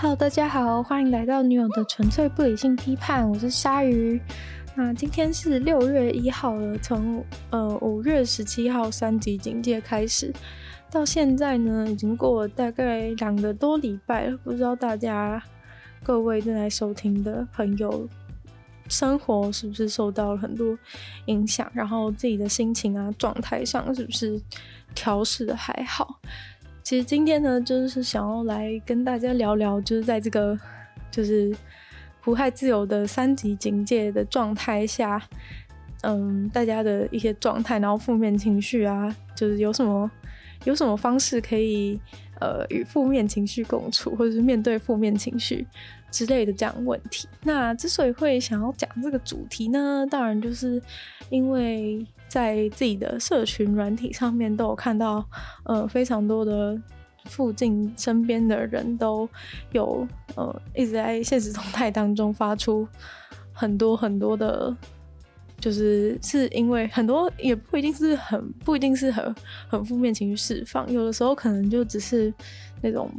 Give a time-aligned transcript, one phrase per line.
[0.00, 4.20] Hello，大家好，欢迎来到女友的纯粹不理性批判，我是鲨鱼。
[4.76, 10.32] 那今天是六月一号了，从呃五月十七号三级警戒开始，
[10.88, 14.38] 到现在呢，已经过了大概两个多礼拜了。
[14.44, 15.42] 不知道大家
[16.04, 18.08] 各位正在收听的朋友，
[18.88, 20.78] 生活是不是受到了很多
[21.26, 21.68] 影响？
[21.74, 24.40] 然后自己的心情啊，状态上是不是
[24.94, 26.20] 调试的还好？
[26.88, 30.58] 其实今天呢，就是想要来跟大家聊聊，就是在这个
[31.10, 31.54] 就是
[32.22, 35.22] 不太自由的三级警戒的状态下，
[36.00, 40.10] 嗯，大家的一些状态，然后负面情绪啊，就是有什么
[40.64, 42.00] 有什么方式可以
[42.40, 45.66] 呃与负面情绪共处，或者是面对负面情绪
[46.10, 47.28] 之类的这样问题。
[47.42, 50.80] 那之所以会想要讲这个主题呢，当然就是
[51.28, 52.06] 因为。
[52.28, 55.24] 在自己的社群软体上面都有看到，
[55.64, 56.80] 呃，非常多的
[57.24, 59.28] 附近身边的人都
[59.72, 62.86] 有，呃，一直在现实动态当中发出
[63.52, 64.76] 很多很多的，
[65.58, 69.34] 就是是因为很多也不一定是很不一定是很
[69.68, 72.32] 很负面情绪释放，有的时候可能就只是
[72.82, 73.10] 那种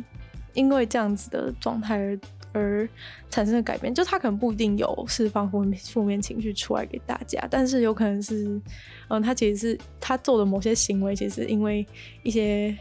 [0.53, 2.19] 因为这样子的状态而。
[2.52, 2.88] 而
[3.30, 8.59] 产生的改变，就他可能不一定有释放负面负面情绪出来给大家，但是有可能是，
[9.08, 11.86] 嗯，他其实是他做的某些行为，其实因为
[12.23, 12.75] 一些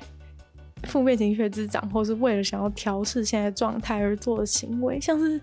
[0.84, 5.38] 负面情绪滋长，或是为了想要调试现在状态而做的行为，像是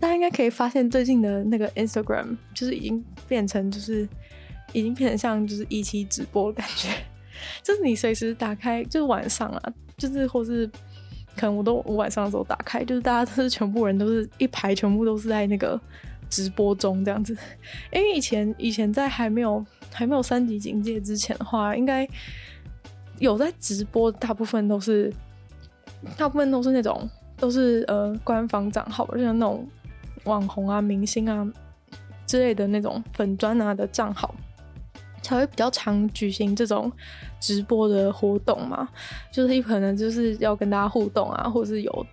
[0.00, 4.08] 大家应该可以发现，最近的那个 Instagram 就是已经变成就是
[4.72, 6.88] 已经变成像就是一期直播的感觉，
[7.62, 10.70] 就是你随时打开，就是晚上啊，就是或是。
[11.36, 15.80] 可能我都我晚上的时候打开，就是大家都是全部人都是一排，全部都是在那个
[16.30, 17.36] 直播中这样子。
[17.92, 22.08] 因为以前以前在还没有还没有三级警戒之前的话，应该
[23.18, 25.12] 有在直播，大部分都是
[26.16, 29.68] 大部分都是那种都是呃官方账号，就像那种
[30.24, 31.46] 网红啊、明星啊
[32.26, 34.34] 之类的那种粉专啊的账号。
[35.26, 36.90] 才会比较常举行这种
[37.40, 38.88] 直播的活动嘛，
[39.32, 42.06] 就是有可能就是要跟大家互动啊，或者是有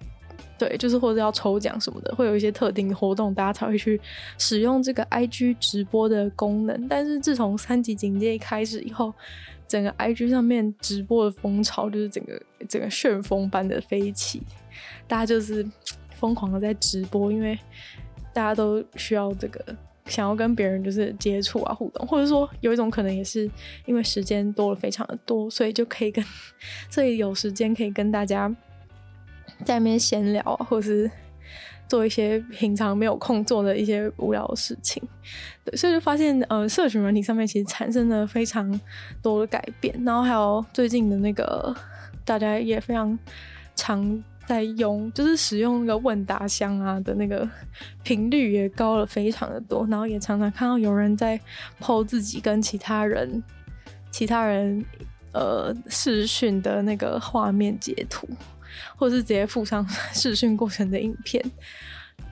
[0.58, 4.02] 对，就是或者要抽奖什么的，会有一些特定的活动，大家才会去
[4.40, 6.88] 使用这个 IG 直播的功能。
[6.88, 9.14] 但是自从三级警戒一开始以后，
[9.68, 14.42] 整个 IG 上面直播的风潮就是整个整个旋风般的飞起，
[15.08, 15.64] 大家就是
[16.12, 17.58] 疯狂的在直播，因为
[18.34, 19.64] 大家都需要这个。
[20.06, 23.50] 想要跟别人就是接触啊互动，或者说有一种可能也是
[23.86, 26.24] 因为时间多了非常的多，所以就可以跟，
[26.90, 28.54] 所以有时间可以跟大家
[29.64, 31.10] 在那边闲聊，或者是
[31.88, 35.02] 做一些平常没有空做的一些无聊的事情。
[35.64, 38.80] 对，所以就发现呃，社群软体上面其实产生了非常
[39.22, 41.76] 多的改变，然后还有最近的那个
[42.26, 43.18] 大家也非常
[43.76, 44.24] 常。
[44.46, 47.50] 在用就是使用那个问答箱啊的那个
[48.04, 51.40] 频率也高了非常的多，然后也常常看到有人在
[51.80, 53.42] po 自己跟其他人、
[54.12, 54.84] 其他人
[55.32, 58.28] 呃视讯的那个画面截图，
[58.98, 61.44] 或是直接附上视讯过程的影片，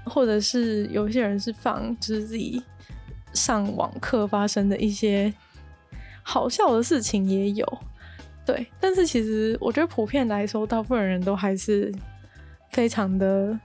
[0.04, 2.62] 或者是有些人是放就是自己
[3.34, 5.34] 上网课发生的一些
[6.24, 7.78] 好笑的事情也有。
[8.46, 11.94] 对，但是其实我觉得普遍来说，大部分人都还是
[12.72, 13.58] 非常的，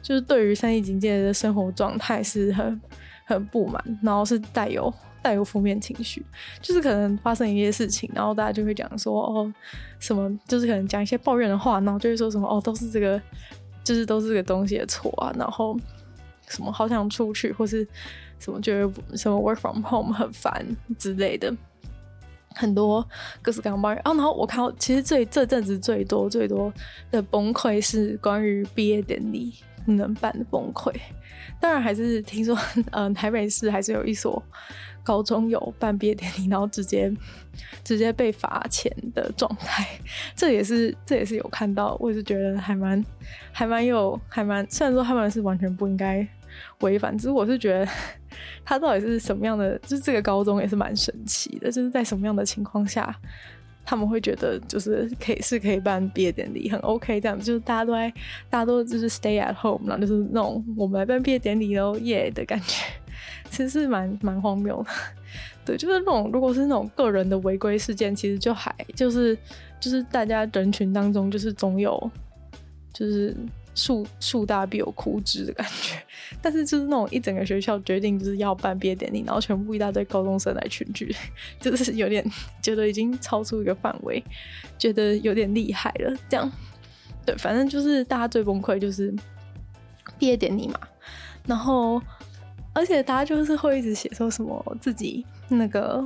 [0.00, 2.80] 就是对于三级警戒的生活状态是很
[3.26, 6.24] 很不满，然后是带有带有负面情绪，
[6.62, 9.52] 就是可能发生一些事情，然后大家就会讲说哦
[9.98, 13.20] 什么，就是可能讲一些抱怨的话，然后就会说什么哦都是这个，
[13.82, 15.76] 就是都是这个东西的错啊，然后
[16.46, 17.86] 什么好想出去，或是
[18.38, 20.64] 什么觉得什么 work from home 很烦
[20.96, 21.52] 之类的。
[22.56, 23.06] 很多
[23.42, 26.72] 各式各样的啊，然后我看到其实最这阵子最多最多
[27.10, 29.52] 的崩溃是关于毕业典礼
[29.84, 30.90] 能办的崩溃。
[31.60, 32.58] 当然还是听说，
[32.92, 34.42] 嗯、 台北市还是有一所
[35.04, 37.12] 高中有办毕业典礼，然后直接
[37.84, 39.86] 直接被罚钱的状态。
[40.34, 43.04] 这也是这也是有看到，我也是觉得还蛮
[43.52, 46.26] 还蛮有还蛮，虽然说他们是完全不应该
[46.80, 47.88] 违反，只是我是觉得。
[48.64, 49.78] 他到底是什么样的？
[49.80, 53.14] 就是这个高中也是蛮神奇的，就是在什么样的情况下，
[53.84, 58.10] 他们会觉得就是可以是可以办毕业典礼，很 OK 这样子，就是大家都在，
[58.50, 62.84] 大家都就是 stay at home 啦，就是那种我们来办毕业典礼喽耶的感觉，
[63.50, 64.90] 其实是蛮蛮荒谬的。
[65.64, 69.36] 对，就是那种如果是那种个人的违规事件，其实就还就是
[69.80, 72.10] 就是大家人群当中就是总有
[72.92, 73.36] 就是。
[73.76, 75.94] 树树大必有枯枝的感觉，
[76.42, 81.14] 但是就是那种一整个学校决定就是要办毕业典礼，然后全部一大堆高中生来群聚，
[81.60, 82.24] 就是有点
[82.60, 84.20] 觉得已经超出一个范围，
[84.78, 86.16] 觉得有点厉害了。
[86.28, 86.50] 这样，
[87.24, 89.14] 对，反正就是大家最崩溃就是
[90.18, 90.80] 毕业典礼嘛，
[91.46, 92.02] 然后
[92.72, 96.02] 而且大家就是会一直写说什么自己那个。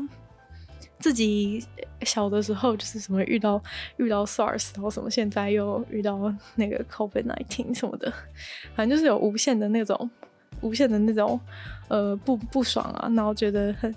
[1.00, 1.64] 自己
[2.02, 3.60] 小的时候就是什么遇到
[3.96, 8.12] 遇到 SARS，然后什么现在又遇到那个 COVID-19 什么的，
[8.76, 10.10] 反正就是有无限的那种
[10.60, 11.40] 无限的那种
[11.88, 13.94] 呃不不爽啊，然后觉得很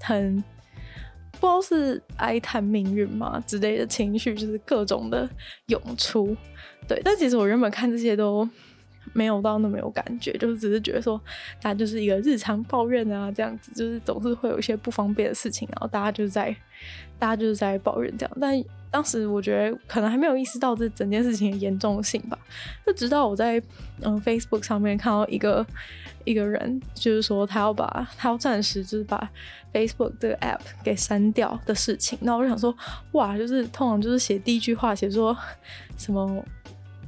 [0.00, 0.44] 很
[1.32, 5.28] 不知道是哀叹命运嘛之类的情绪，就是各种的
[5.66, 6.36] 涌出。
[6.86, 8.48] 对，但其实我原本看这些都。
[9.12, 11.20] 没有到那么有感觉，就是只是觉得说，
[11.60, 16.54] 大家就是一个日常抱怨啊，这样子，就是总是会有一些不方便的事情，然后大家就是在，
[17.18, 18.36] 大家就是在抱怨这样。
[18.40, 22.38] 但当时我觉得可能还没有意识到这整件事情的严重性吧，
[22.86, 23.62] 就直到我在
[24.02, 25.66] 嗯 Facebook 上面看到一个
[26.24, 29.30] 一个人，就是说他要把他要暂时就是把
[29.72, 32.74] Facebook 这个 App 给删掉的事情，那我就想说，
[33.12, 35.36] 哇，就是通常就是写第一句话写说
[35.96, 36.44] 什么。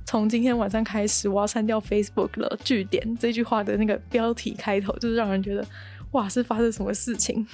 [0.06, 2.58] 从今天晚上开始，我要删掉 Facebook 了。
[2.62, 5.66] 句点这句话的那个标题开头，就是让人觉得
[6.12, 7.46] 哇，是发生什么事情？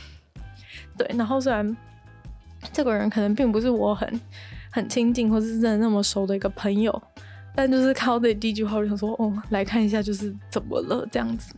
[0.98, 1.08] 对。
[1.16, 1.76] 然后虽然
[2.72, 4.20] 这个人可能并不是我很
[4.70, 7.02] 很亲近或是真的那么熟的一个朋友，
[7.54, 11.54] 但就是看到这第一句话，我就想说，哦，来看一下就是怎么了这样子。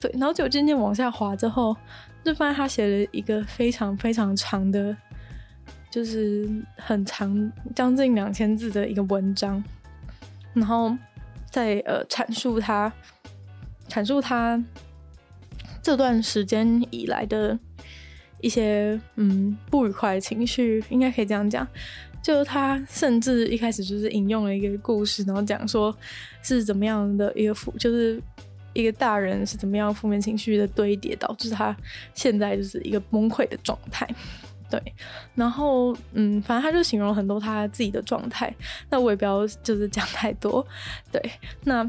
[0.00, 0.10] 对。
[0.14, 1.76] 然后就渐渐往下滑之后，
[2.24, 4.94] 就发现他写了一个非常非常长的，
[5.88, 9.62] 就是很长，将近两千字的一个文章。
[10.54, 10.96] 然后
[11.50, 12.92] 再呃阐述他，
[13.88, 14.62] 阐述他
[15.82, 17.58] 这段时间以来的
[18.40, 21.66] 一些嗯不愉快情绪，应该可以这样讲。
[22.22, 25.92] 就他甚至一开始就是引用了一个故事，然后讲说
[26.40, 28.22] 是怎么样的一个负，就是
[28.74, 31.76] 一个大人是怎么样负面情绪的堆叠，导致他
[32.14, 34.08] 现在就是一个崩溃的状态。
[34.72, 34.82] 对，
[35.34, 38.50] 然后嗯，反正他就形容很多他自己的状态，
[38.88, 40.66] 那我也不要就是讲太多。
[41.10, 41.20] 对，
[41.64, 41.84] 那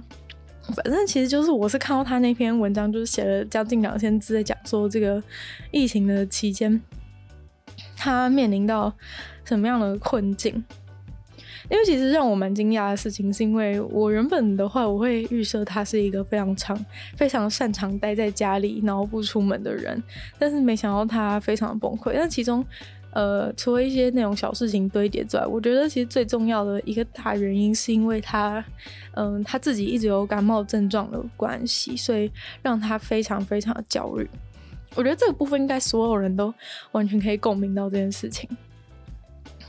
[0.76, 5.24] 反正其实就是我是看到他那篇文章，就是写了将近两千字，在讲说这个
[5.72, 6.82] 疫情的期间，
[7.96, 8.94] 他面临到
[9.46, 10.62] 什么样的困境。
[11.70, 16.78] 因为其实让我蛮惊讶的事情，是因为我原本的话，我会预设他是一个非常长、
[17.16, 20.02] 非常擅长待在家里，然后不出门的人。
[20.38, 22.12] 但是没想到他非常的崩溃。
[22.16, 22.66] 但其中，
[23.12, 28.64] 呃，除了一些那种小事情堆叠之外，我觉得其实最重要的一个大原因，是因为他，
[29.14, 32.32] 嗯、他自己一直有感冒症状的关系，所以
[32.62, 34.30] 让他非常非常的焦虑。
[34.96, 36.54] 我觉得这个部分应该所有人都
[36.92, 38.50] 完全可以共鸣到这件事情。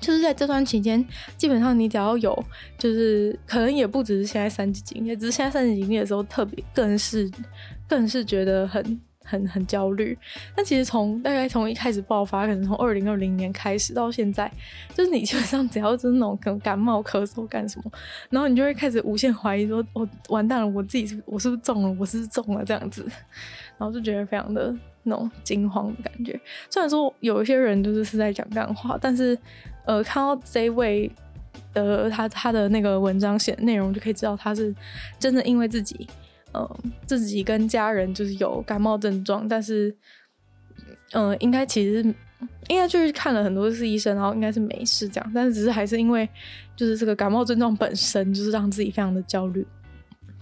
[0.04, 1.02] 就是在这段期间，
[1.38, 2.44] 基本上你只要有，
[2.76, 7.30] 就是可能也不只是现在三级警戒，只是现在三级警戒的时候特别更是，
[7.88, 10.16] 更是觉得很很很焦虑。
[10.54, 14.50] 但其实从大概从一开始爆发，可能从二零二零年开始到现在，
[14.94, 17.90] 就是你基本上只要就是那种感感冒、咳嗽干什么，
[18.28, 21.96] 然后你就会开始无限怀疑说，我完蛋了，我自己是我是不是中了？
[21.98, 23.06] 我是不是中了这样子，
[23.78, 26.38] 然后就觉得非常的那种惊慌的感觉。
[26.70, 29.38] 虽然说有一些人就是是在讲这样话，但是。
[29.86, 31.10] 呃，看到这位
[31.74, 34.74] 的他他的那个文章写的内容，就可以知道他是
[35.18, 36.08] 真的因为自己，
[36.52, 39.94] 呃，自己跟家人就是有感冒症状，但是，
[41.12, 42.02] 嗯、应该其实
[42.69, 46.26] 应该就是看了很多次医生，然后应该是没事这样，但是只是还是因为
[46.74, 49.66] 就是这个感冒症状本身就是让自己非常的焦虑，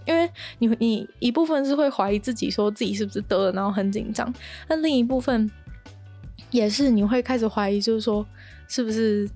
[0.05, 0.29] 因为
[0.59, 4.33] 你你一部分是会怀疑自己说自己是不是得了，然后很紧张，
[4.67, 5.49] 那另一部分
[6.51, 8.25] 也是你会开始怀疑，就是说。
[8.69, 9.29] 是不是？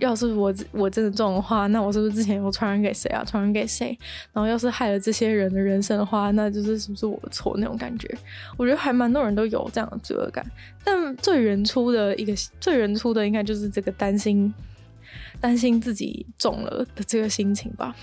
[0.00, 3.24] 要是我我真的中的话，那我是不是之前有传染给谁啊？
[3.24, 3.96] 传染给谁？
[4.32, 8.12] 然后要是害了这些人的人生的话，那就是是不是我的错那种感觉？
[8.58, 10.44] 我觉得还蛮多人都有这样的罪恶感。
[10.84, 14.52] 但最原初的一个最原初的，应该就是这个担心
[15.40, 17.94] 担心自己中了的这个心情吧。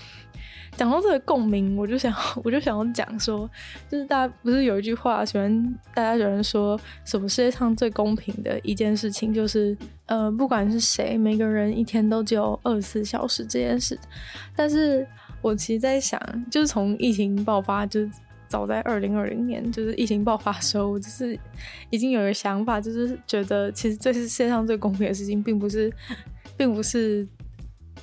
[0.76, 3.48] 讲到这个共鸣，我就想， 我就想要讲说，
[3.88, 13.98] 就是大家不是有一句话，喜欢大家有人说，什么世界上最公平的一件事情，就是呃，不管是谁，每个人一天都只有二十四小时这件事。
[14.56, 15.06] 但是
[15.42, 16.18] 我其实在想，
[16.50, 18.10] 就是从疫情爆发，就是
[18.48, 21.38] 早在二零二零年，就是疫情爆发的时候，我就是
[21.90, 25.92] 已经有一个想法，就是觉得其实这是世界上最公平的事情，并不是，
[26.56, 27.28] 并不是。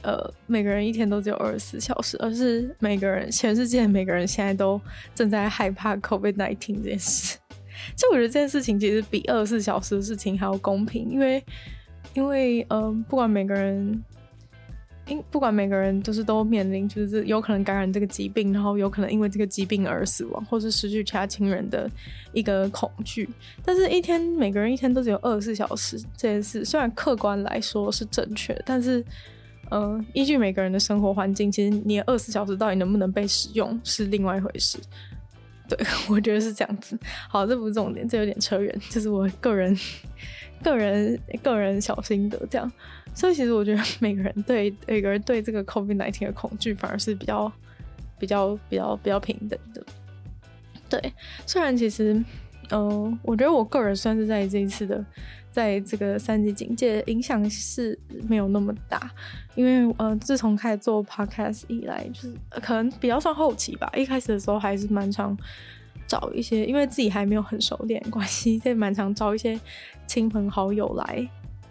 [0.04, 4.80] 呃，每个人一天都只有二十四小时，而是每个人，全世界每个人现在都
[5.16, 7.38] 正在害怕 COVID-19 这件事。
[7.96, 11.44] 就我觉得这件事情其实比二十四小时的事情还要公平，因为，
[12.14, 14.04] 因为，嗯、呃，不管每个人，
[15.08, 21.90] 因不管每个人都是都面临就是有可能感染这个疾病，然后有可能因为这个疾病而死亡，或是失去其他亲人的
[22.34, 23.30] 一个恐惧。
[23.64, 29.04] 但是，一天每个人一天都只有二十四小时这件事，虽然客观来说是正确，但是。
[29.70, 34.80] 呃，依据每个人的生活环境，其实你二十四小时到底能不能被使用是另外一回事。
[35.68, 35.78] 对，
[36.10, 36.98] 我觉得是这样子。
[37.28, 39.78] 好，这不是重点，这有点扯远，就是我个人、
[40.64, 42.72] 个人、个人小心得这样。
[43.14, 47.52] 所以其实我觉得每个人对每个人对这个 COVID-19 的恐惧反而是比较、
[48.18, 49.84] 比较、比较、比较平等的。
[50.88, 51.14] 对，
[51.46, 52.14] 虽然其实，
[52.70, 55.06] 嗯、我觉得我个人算是在这一次的。
[55.58, 57.98] 在这个三级警戒影响是
[58.30, 59.10] 没有那么大，
[59.56, 63.92] 因为呃，自从开始做 podcast 以来，就是可能比较算后期吧。
[63.96, 65.36] 一开始的时候还是蛮常
[66.08, 69.60] 找一些，因为自己还没有很熟练关系， 所以蛮常找一些
[70.06, 71.28] 亲朋好友来，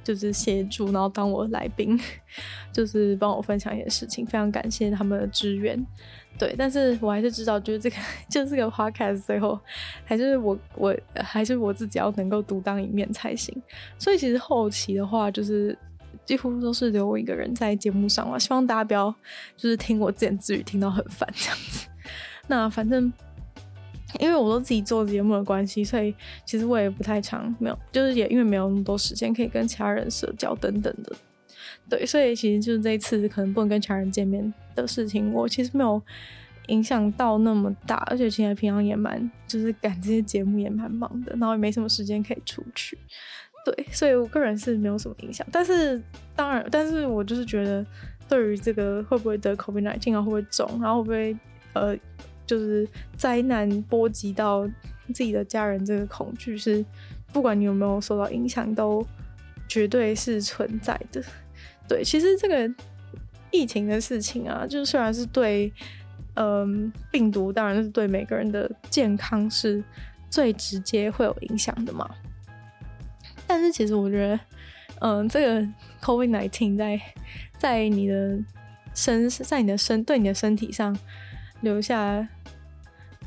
[0.07, 1.99] 就是协助，然后当我来宾，
[2.73, 4.25] 就是帮我分享一些事情。
[4.25, 5.85] 非常感谢他们的支援。
[6.39, 7.97] 对，但是我还是知道，就是这个，
[8.31, 9.59] 就是这个 podcast 最后
[10.05, 13.61] 还是我，我还是我自己要能够独当一面才行。
[13.99, 15.77] 所以其实后期的话，就是
[16.25, 18.39] 几乎都是留我一个人在节目上了。
[18.39, 19.13] 希望大家不要
[19.57, 21.89] 就是听我自言自语听到很烦这样子。
[22.47, 23.13] 那反正
[24.21, 31.15] 因为我都自己做节目的关系，所以其实我也不太常没有，就是也因为没有那么多时间可以跟其他人社交等等的。
[31.89, 36.01] 对，所以其实就是这一次可能不能跟其他人见面的事情，我其实没有
[36.69, 42.99] 影响到那么大，而且其实平常也蛮就是赶这些节目也蛮忙的，然后也没什么时间可以出去。
[43.65, 45.45] 对，所以我个人是没有什么影响。
[45.51, 46.01] 但是
[46.37, 47.85] 当然，但是我就是觉得，
[48.29, 51.37] 对于这个会不会得 COVID-19 啊，会不会肿，然后会不会
[51.73, 51.97] 呃，
[52.47, 54.67] 就是灾难波及到
[55.13, 56.85] 自己的家人，这个恐惧是
[57.33, 59.05] 不管你有没有受到影响，都
[59.69, 61.23] 绝对是存在的。
[61.89, 62.75] 对，其实这个
[63.51, 65.73] 疫情的事情啊，就是虽然是对，
[66.35, 69.83] 嗯，病毒当然是对每个人的健康是
[70.29, 72.09] 最直接会有影响的嘛。
[73.47, 74.41] 但是其实我觉得，
[74.99, 75.69] 嗯，这个
[76.03, 77.01] COVID-19 在
[77.59, 78.37] 在你的
[78.93, 80.97] 身，在你的身，对你的身体上
[81.61, 82.29] 留下。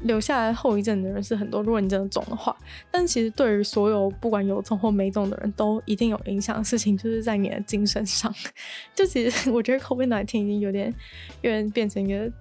[0.04, 2.56] 留下来后遗症的人是很多，如果你真的中的话，
[2.90, 8.34] 但其实对于所有不管有中或没中的人都一定有影响的事情，就是在你的精神上。
[8.96, 10.88] 就其实我觉得 COVID-19 已经有点，
[11.42, 12.32] 有点变成一个，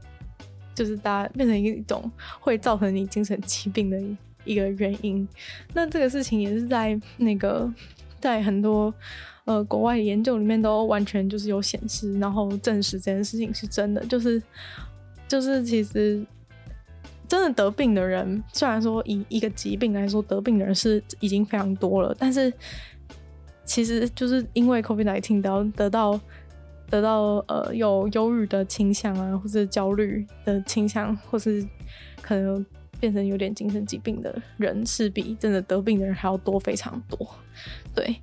[0.72, 4.00] 就是大家变成一种会造成你精神疾病的
[4.44, 5.26] 一个原因。
[5.74, 7.68] 那这个事情也是在那个
[8.20, 8.94] 在很多
[9.46, 14.40] 呃国外研究里面都完全就是有显示，然后证实这件事情是真的，就是
[15.28, 16.26] 就是其实。
[17.28, 22.50] 真的得病的人，虽然说以一个疾病来说，得病的人是已经非常多了，但是
[23.66, 26.20] 其实就是因为 COVID-19 得到得到
[26.88, 31.62] 得到呃有忧郁的倾向啊，或者焦虑的倾向，或是
[32.22, 32.64] 可能
[32.98, 37.28] 变成有点精神疾病的人，是比真的得病的人还要多非常多。
[37.94, 38.16] 对，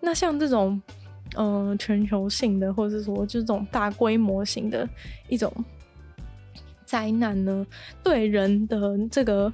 [0.00, 0.82] 那像这种
[1.36, 4.88] 嗯、呃、全球性的，或者是说就这种大规模型的
[5.28, 5.54] 一种。
[6.92, 7.66] 灾难呢，
[8.04, 9.50] 对人的这个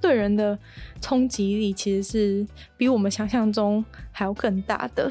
[0.00, 0.56] 对人的
[1.00, 5.10] 冲击力其实是比我们想象中还要更大的。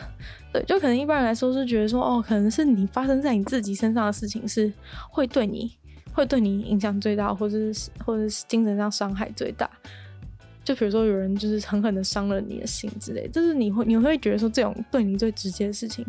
[0.53, 4.71] 对，就可能一般人来说是觉得说，哦，可能是你发生在你自己身上的事情是
[5.09, 5.75] 会对你
[6.13, 9.69] 会对你影响最大，或者是或者是精神上伤害最大。
[10.63, 16.05] 就比如说有人就是狠狠的伤了你的心之类，就是你会你会觉得说这种对你最直接的事情。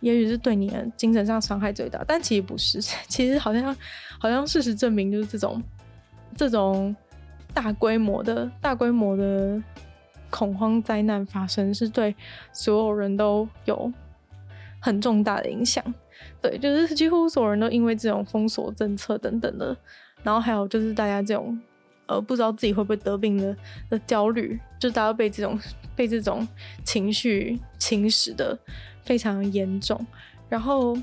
[0.00, 2.78] 也许是对你的精神上伤害最大，但其实不是。
[3.08, 3.74] 其实好像，
[4.24, 5.62] 好像事实证明，就是这种
[6.34, 6.96] 这种
[7.52, 9.62] 大规模的大规模的
[10.30, 12.16] 恐慌灾难发生，是对
[12.54, 13.92] 所有人都有
[14.80, 15.84] 很重大的影响。
[16.40, 19.76] 对，就是几乎所有人都因为这种封锁政策等等的，
[20.22, 21.60] 然后还有就是大家这种
[22.06, 23.54] 呃不知道自己会不会得病的
[23.90, 25.60] 的焦虑，就大家被这种
[25.94, 26.48] 被这种
[26.82, 28.58] 情绪侵蚀的。
[29.04, 30.00] 非常严重，
[30.48, 30.96] 然后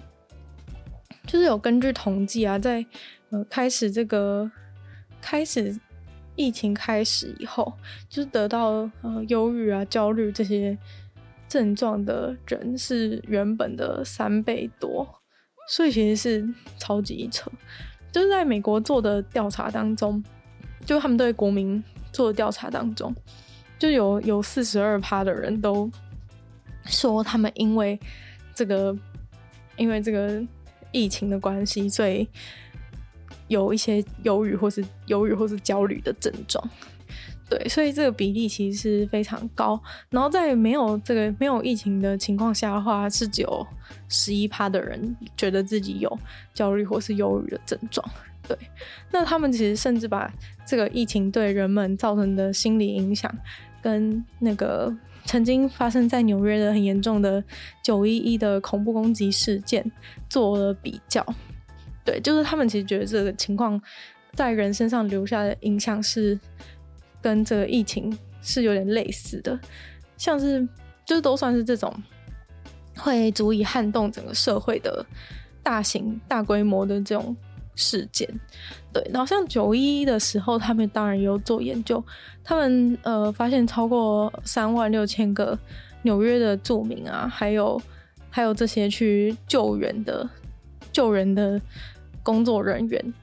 [1.25, 2.85] 就是有根据统计啊，在
[3.29, 4.49] 呃开始这个
[5.21, 5.79] 开始
[6.35, 7.71] 疫情开始以后，
[8.09, 10.77] 就是得到呃忧郁啊、焦虑这些
[11.47, 15.07] 症状的人是原本的三倍多，
[15.67, 17.51] 所以其实是超级扯。
[18.11, 20.23] 就是在美国做的调查当中，
[20.85, 23.15] 就他们对国民做的调查当中，
[23.79, 25.89] 就有有四十二趴的人都。
[26.87, 27.97] 说他们因为
[28.55, 28.97] 这个，
[29.77, 30.43] 因为这个
[30.91, 32.27] 疫情的关系，所以
[33.47, 36.63] 有一些忧郁或是忧郁或是焦虑的症状。
[37.49, 39.81] 对，所以这个比例其实是非常高。
[40.09, 43.67] 然后在没有这个没有疫情的情况下的话，是只有
[44.07, 46.19] 十一趴的人觉得自己有
[46.53, 48.09] 焦虑或是忧郁的症状。
[48.47, 48.57] 对，
[49.11, 50.31] 那他们其实甚至把
[50.65, 53.29] 这个疫情对人们造成的心理影响
[53.81, 54.95] 跟那个。
[55.31, 57.41] 曾经发生在纽约的很严重的
[57.81, 59.89] 九一一的恐怖攻击事件
[60.29, 61.25] 做了比较。
[62.03, 63.81] 对，就是他们其实觉得这个情况
[64.33, 66.37] 在人身上留下的影响是
[67.21, 69.57] 跟这个疫情是有点类似的，
[70.17, 70.67] 像是
[71.05, 71.95] 就是都算是这种
[72.97, 75.05] 会足以撼动整个社会的
[75.63, 77.33] 大型大规模的这种
[77.75, 78.27] 事件。
[78.93, 82.03] 对，然后像九一一的时候，他们当然有做研究，
[82.43, 85.57] 他们呃发现超过三万六千个
[86.01, 87.81] 纽约的住民啊，还有
[88.29, 90.29] 还有这些去救援的
[90.91, 91.61] 救人的
[92.21, 93.13] 工作人员，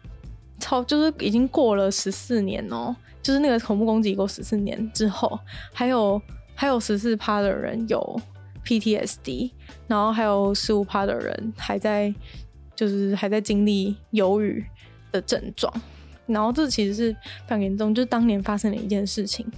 [0.59, 5.39] 超就是已经过了十四年哦，就是那个恐怖攻击过十四年之后，
[5.73, 6.21] 还有
[6.55, 8.21] 还有十四趴的人有
[8.65, 9.51] PTSD，
[9.87, 12.15] 然后还有十五趴的人还在
[12.79, 14.65] 就是还在经历忧郁。
[15.11, 15.73] 的症状，
[16.27, 19.51] 然后这其实是非常严重，就是当年发生的一件事情，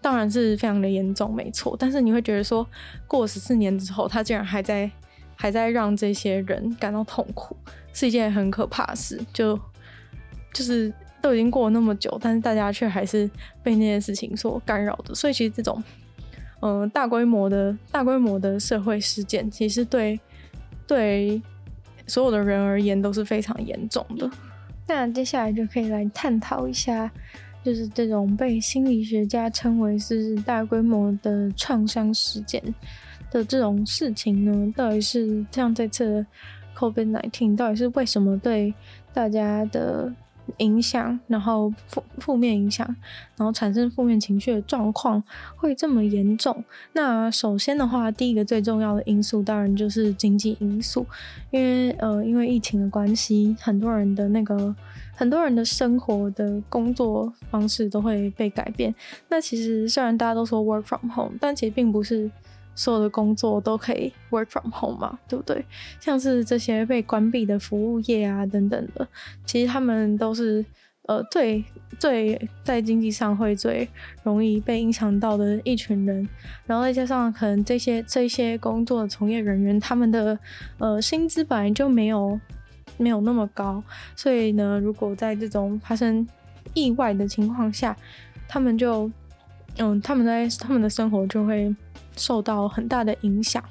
[0.00, 1.76] 当然是非常的严重，没错。
[1.78, 2.66] 但是你会觉得说，
[3.06, 4.90] 过十四年之后，他竟然还在
[5.36, 7.56] 还在让这些人感到痛苦，
[7.92, 9.24] 是一件很可怕的事。
[9.32, 9.56] 就
[10.52, 13.30] 就是都已经过了那么久，但是大家却还是
[13.62, 15.14] 被那件事情所干扰的。
[15.14, 15.80] 所以其实这种
[16.62, 20.18] 嗯、大规模的大规模的社会事件，其实对
[20.84, 21.40] 对
[22.10, 24.28] 所有的人而言都是非常严重的。
[24.86, 27.10] 那接下来就可以来探讨一下，
[27.62, 32.60] 就是这种被心理学家称为是大规模的创伤事件
[33.30, 36.26] 的这种事情呢，到底是像这次的
[36.76, 38.74] COVID-19，到底是为什么对
[39.14, 40.12] 大家的
[40.58, 42.86] 影响，然后负负面影响，
[43.36, 45.22] 然后产生负面情绪的状况
[45.56, 46.64] 会这么严重？
[46.92, 51.06] 那首先的话，第一个最重要的因素当然就是经济因素，
[51.50, 54.74] 因为呃，因为疫情的关系，很多人的那个
[55.14, 58.94] 很多人的生活的工作方式都会被改变。
[59.28, 62.30] 那其实虽然大家都说 work from home，但其实并不是。
[62.74, 65.64] 所有的工作都可以 work from home 嘛，对不对？
[66.00, 69.06] 像是这些被关闭的服务业啊等等的，
[69.44, 70.64] 其实他们都是
[71.02, 71.62] 呃最
[71.98, 73.86] 最在经济上会最
[74.22, 76.26] 容易被影响到的一群人。
[76.64, 80.38] 然后再加上可能这些这些工作的从业人员，他们的
[80.78, 82.40] 呃薪资本来就没有
[82.96, 83.82] 没有那么高，
[84.16, 86.26] 所以呢，如果在这种发生
[86.72, 87.94] 意外的情况下，
[88.48, 89.10] 他们就
[89.76, 91.74] 嗯他们在他们的生活就会。
[92.20, 93.64] 受到很大的影响。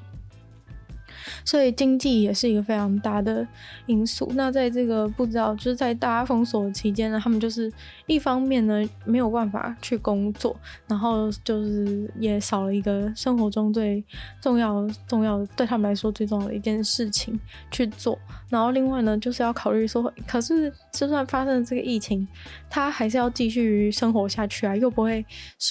[1.44, 3.46] 所以经济也是一个非常大的
[3.86, 4.30] 因素。
[4.36, 7.72] 那在这个不知道，就是在大家封锁期间呢，他们就是
[8.06, 10.56] 一方面呢没有办法去工作，
[10.88, 14.04] 然后就是也少了一个生活中最
[14.40, 18.18] 重要、重要对他们来说最重要的一件事情去做。
[18.50, 22.28] 然后另外呢，就是要考虑说，可是就算发生了这个疫情，
[22.70, 25.24] 他还是要继续生活下去啊，又不会，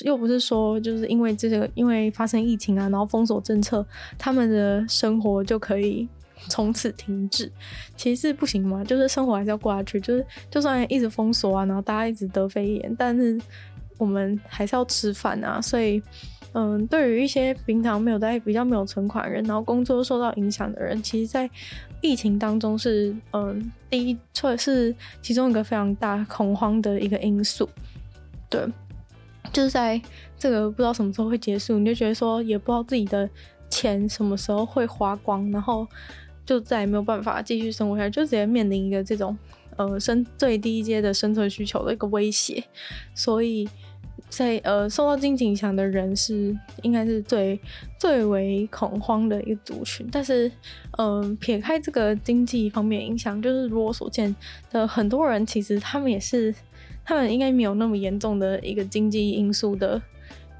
[0.05, 3.85] 又不是说就是因为这个因为发生疫情啊，然后封锁政策，
[4.19, 5.38] 他们的生活。
[5.39, 6.09] 我就可以
[6.49, 7.51] 从此停止，
[7.97, 13.41] 其实不行嘛，就是生活还是要过下去，就是就算一直封锁啊，然后大家一直得肺炎，但是
[13.99, 15.61] 我们还是要吃饭啊。
[15.61, 16.01] 所以，
[16.53, 21.51] 嗯，对于一些平常没有在比较没有存款人，然后工作受到影响的人，其实，在
[22.01, 27.69] 疫情当中是嗯第一，错是其中一个非常大恐慌的一个因素。
[28.49, 28.65] 对，
[29.53, 30.01] 就是在
[30.39, 33.29] 这个不知道什么时候会结束，你就觉得说也不知道自己的。
[33.71, 35.87] 钱什么时候会花光，然后
[36.45, 39.37] 就再也没有办法继续生活下去，就直接面临一个这种
[39.77, 42.65] 呃生最低阶的生存需求的一个威胁。
[43.15, 43.69] 所以
[44.29, 47.59] 在呃受到经济影响的人是应该是最
[47.99, 50.07] 最为恐慌的一个族群。
[50.11, 50.51] 但是
[50.99, 54.35] 嗯、撇开这个经济方面影响，就是如我所见
[54.71, 56.55] 的很多人，其实他们也是
[57.05, 60.01] 他们应该没有那么严重的一个经济因素的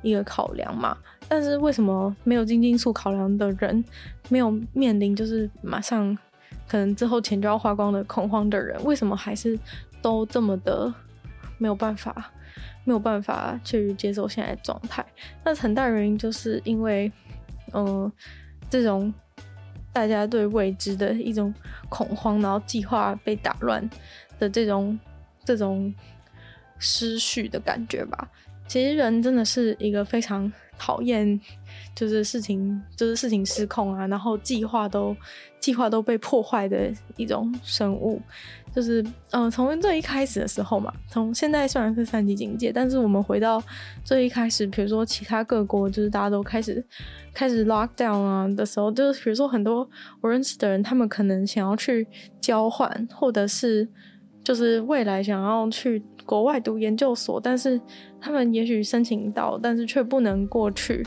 [0.03, 0.97] 一个考量嘛。
[1.29, 3.85] 但是为什么没有经济因素考量的人，
[4.31, 6.17] 没有面临就是马上
[6.67, 9.59] 可能之后钱就要花光的恐慌的人，为什么还是
[10.01, 10.93] 都这么的
[11.59, 12.33] 没有办法，
[12.85, 15.05] 没有办法去接受现在的状态？
[15.45, 17.13] 那很大原因就是因为，
[17.73, 18.11] 嗯、
[18.71, 19.13] 这种
[19.93, 21.53] 大家对未知的一种
[21.91, 23.87] 恐慌，然后计划被打乱
[24.39, 24.99] 的这种
[25.45, 25.93] 这种
[26.79, 28.29] 失序的感觉吧。
[28.69, 30.53] 其实人真的是一个非常。
[30.81, 31.41] 讨厌，
[31.93, 35.13] 就是事情，就是事情失控啊，然后计划都
[35.59, 38.23] 计划都被破坏的一种生物。
[38.73, 43.61] 就是，嗯、从最一开始的时候嘛，从现在虽然是三级警戒，但是我们回到
[44.05, 46.87] 最一开始，比如说其他各国，就是大家都开始
[47.35, 52.07] 开始 lock down 啊的时候，就是比如说很多我认识的人，他们可能想要去
[52.41, 53.89] 交换，或者是。
[54.45, 57.81] 就是未来想要去国外读研究所，但是
[58.21, 61.03] 他们也许申请到，但是却不能过去，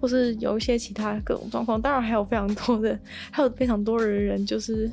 [0.00, 1.78] 或是有一些其他各种状况。
[1.78, 2.98] 当然还有非常多的，
[3.30, 4.90] 还有非常多的人，就是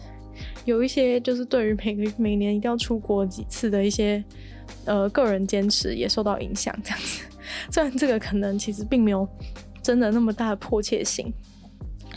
[0.65, 4.21] 有一些就是对于每个每年一定要出国几次的一些
[4.83, 6.77] 呃个人坚持也受到影响。
[6.83, 7.23] 这样子，
[7.71, 9.25] 虽然这个可能其实并没有
[9.81, 11.33] 真的那么大的迫切性。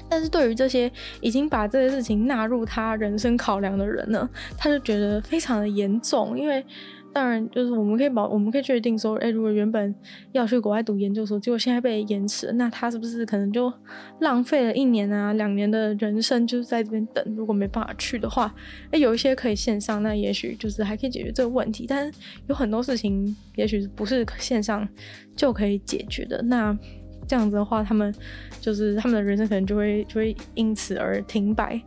[0.09, 0.91] 但是对于这些
[1.23, 6.39] 已经把这些事情纳入他人生考量的人呢，他就觉得非常的严重。
[6.39, 6.63] 因为
[7.13, 9.95] 当然就是我们可以保，我们可以确定说，哎，如果原本
[10.33, 13.73] 要去国外读研究所，结果现在被延迟，那他是不是可能就
[14.21, 17.23] 浪费了一年啊、两年的人生，就是在这边等？
[17.37, 18.55] 如果没办法去的话，
[18.91, 21.85] 哎，有一些可以线上，那也许就是还可以解决这个问题。
[21.87, 24.89] 但是有很多事情，也许不是线上
[25.37, 26.41] 就可以解决的。
[26.43, 26.77] 那
[27.29, 28.15] 这样子的话，他们
[28.61, 31.81] 就是他们的人生可能就会就会因此而停摆，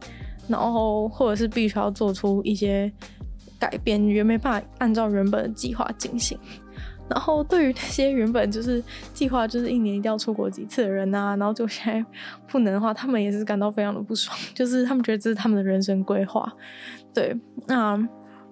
[0.47, 2.91] 然后或者是必须要做出一些
[3.59, 6.37] 改变，也没办法按照原本的计划进行。
[7.09, 12.03] 然后对于那些原本就是计划就是一年一定要出国几次的人啊，然后就现在
[12.47, 16.51] 不能的话，他们也是感到非常的不爽， 就是他们觉得这是他们的人生规划。
[17.13, 17.35] 对，
[17.67, 18.07] 那。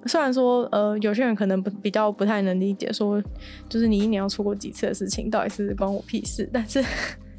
[0.06, 3.24] 虽然说，呃，有些人可能不比较不太能理解，说
[3.70, 6.50] 就是你一年要出国几次的事情，到底是关我屁事？
[6.52, 6.84] 但是，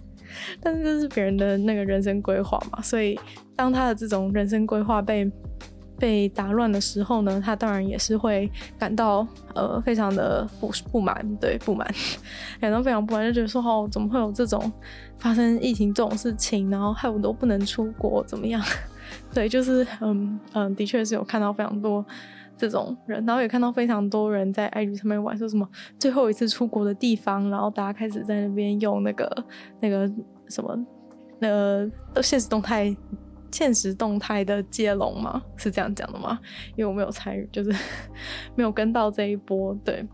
[0.62, 3.20] 但是这是别人的那个人生规划嘛，所以
[3.54, 5.30] 当他的这种人生规划被
[5.98, 11.86] 被打乱的时候呢，他当然也是会感到呃非常的不不满，对，不满，
[12.60, 14.70] 感到非常不满，就觉得说哦，怎么会有这种
[15.18, 18.62] 发生疫情这种事情，然后害我都不能出国，怎么样？
[19.32, 22.04] 对，就是嗯嗯，的确是有看到非常多。
[22.56, 29.44] 这种人，然后也看到非常多人在 IG 上面玩，说什么最后一次出国的地方，然后大家开始在那边用那个
[29.80, 30.08] 那个
[30.48, 30.78] 什么
[31.40, 31.90] 呃
[32.22, 32.96] 现实动态
[33.54, 35.40] 现实动态的接龙吗？
[35.56, 36.40] 是这样讲的吗？
[36.74, 37.70] 因为我没有参与，就是
[38.56, 39.72] 没有跟到这一波。
[39.84, 40.04] 对，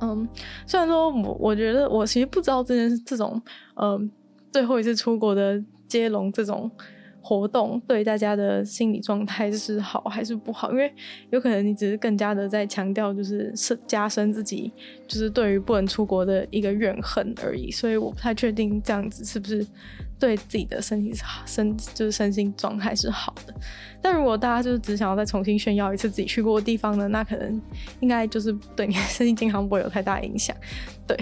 [0.00, 0.28] 嗯，
[0.64, 3.42] 虽然说我我觉得我其实不知道这件这种
[3.74, 4.08] 嗯
[4.52, 6.70] 最后一次出国的接龙这种。
[7.20, 10.70] 活动对大家的心理状态是好还是不好？
[10.70, 10.90] 因为
[11.28, 14.72] 有可能你只是更加的在强调，就是是加深自己
[15.06, 17.70] 就是对于不能出国的一个怨恨而已。
[17.70, 19.66] 所以我不太确定这样子是不是
[20.18, 23.54] 对自己的身体是好，身就是身心状态是好的。
[24.00, 27.60] 但如果大家就是只想要再重新炫耀一次自己去过的地方呢，那可能
[28.00, 30.56] 应该就是对你的身心健康不会有太大影响。
[31.06, 31.18] 对，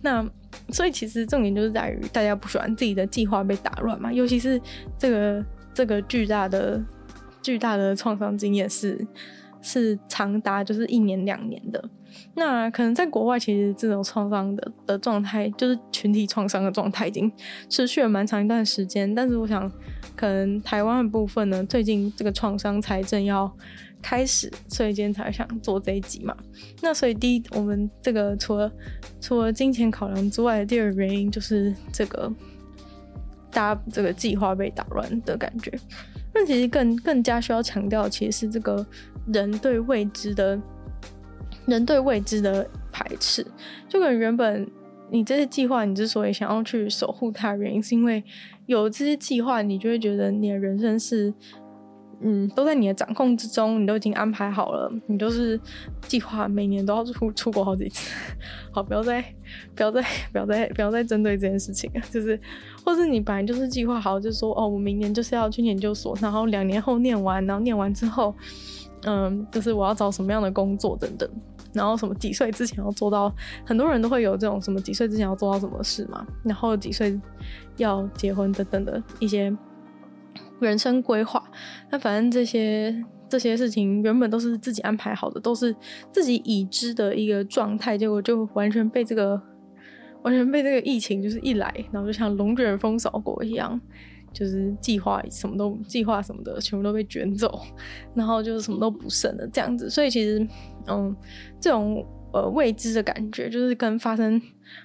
[0.00, 0.26] 那。
[0.70, 4.58] 所以其实重点就是在于大家不喜欢自己的计划被打乱嘛，尤其是
[4.96, 5.44] 这个
[5.74, 6.82] 这个巨大的
[7.42, 9.06] 巨大的创伤经验是
[9.60, 11.84] 是长达就是一年两年的。
[12.34, 17.30] 那可能在国外，其实这种创伤的的状态，就是群体创伤的状态，已经
[17.68, 19.14] 持续了蛮长一段时间。
[19.14, 19.70] 但是我想，
[20.16, 23.50] 可能台湾的部分呢，最近这个创伤才正要
[24.02, 26.36] 开始，所以今天才想做这一集嘛。
[26.82, 28.70] 那所以第一，我们这个除了
[29.20, 32.32] 除了金钱考量之外第二个原因，就是这个
[33.50, 35.72] 大家这个计划被打乱的感觉。
[36.36, 38.84] 那其实更更加需要强调，其实是这个
[39.32, 40.60] 人对未知的，
[41.66, 43.46] 人对未知的排斥。
[43.88, 44.68] 就可能原本
[45.10, 48.22] 你这些计划，你之所以想要去守护它，原因是因为
[48.66, 51.32] 有这些计划，你就会觉得你的人生是。
[52.26, 55.60] 嗯，都在你的掌控之中，你都已经安排好了，你都是
[56.06, 58.14] 计划每年都要出出国好几次。
[58.72, 59.22] 好，不要再
[59.74, 60.00] 不要再
[60.32, 62.40] 不要再不要再针对这件事情了，就是，
[62.82, 68.34] 或是你本来就是计划好，就说哦，我明年就是要去研究所，然后两年后念完，然后念完之后，
[69.02, 71.28] 嗯，就是我要找什么样的工作等等，
[71.74, 73.30] 然后什么几岁之前要做到，
[73.66, 77.20] 很多人都会有这种什么几岁之前要做到什么事嘛，然后几岁
[77.76, 79.54] 要结婚等等的一些。
[80.60, 81.42] 人生规划，
[81.90, 85.74] 那反正这些 这些事情原本都是自己安排好的，都是
[86.12, 89.38] 自己已知的一个状态，结果就完全被这个
[90.22, 93.78] 完全被这个疫情就是一来，然后就像龙卷风扫过一样，
[94.34, 97.62] 就是计划什么都计划什么的全部都被卷走，
[98.14, 99.88] 然后就是什么都不剩了这样子。
[99.88, 100.46] 所以其实，
[100.88, 101.16] 嗯，
[101.58, 104.38] 这种呃未知的感觉，就是跟发生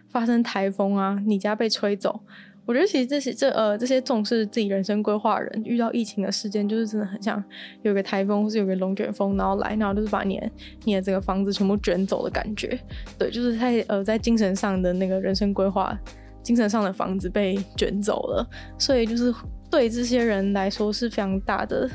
[0.10, 2.18] 发生台风啊，你家被吹走。
[2.66, 7.44] 我觉得其实这些这呃这些重视自己人生规划的人，遇到疫情的事件，就是真的很像
[7.82, 10.52] 有个台风或是有个龙卷风，然后来，然后就是把你的
[10.84, 12.80] 你的这个房子全部卷走的感觉。
[13.18, 16.00] 对，就是在呃在精神上的那个人生规划，
[16.42, 18.48] 精神上的房子被卷走了，
[18.78, 19.34] 所以就是
[19.70, 21.90] 对这些人来说是非常大的，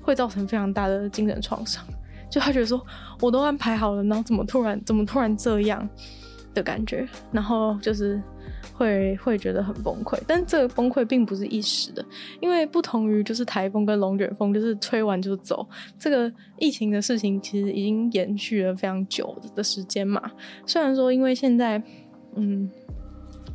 [0.00, 1.84] 会造成非常大的精神创伤。
[2.30, 2.84] 就他觉得说，
[3.20, 5.88] 我都安排好了，然后怎么突然怎么突然这样
[6.54, 8.20] 的感觉，然后就是。
[8.74, 10.18] 会会觉得很崩溃。
[10.26, 12.04] 但这个崩溃并不是一时的，
[12.40, 15.66] 因为不同于就是台风跟龙卷风，就是吹完就走。
[15.98, 20.20] 这个疫情的事情其实已经延续了非常久的时间嘛。
[20.66, 21.82] 虽然说因为现在，
[22.34, 22.70] 嗯。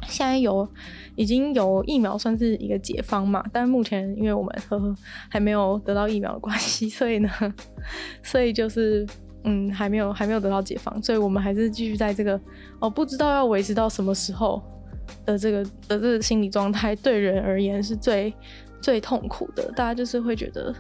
[0.08, 0.68] 现在有
[1.16, 3.44] 已经有疫苗，算是一个解方嘛？
[3.52, 4.96] 但目前因为我们呵呵
[5.30, 7.30] 还没有得到疫苗的关系，所以呢，
[8.24, 9.06] 所以就是
[9.44, 12.40] 嗯，还没有还没有得到解方，所以我们还是继续在这个
[12.80, 14.62] 哦，不知道要维持到什么时候
[15.26, 18.34] 的这个的这个心理状态，对人而言是最
[18.82, 19.72] 最痛苦的。
[19.72, 20.74] 大家就是会觉得。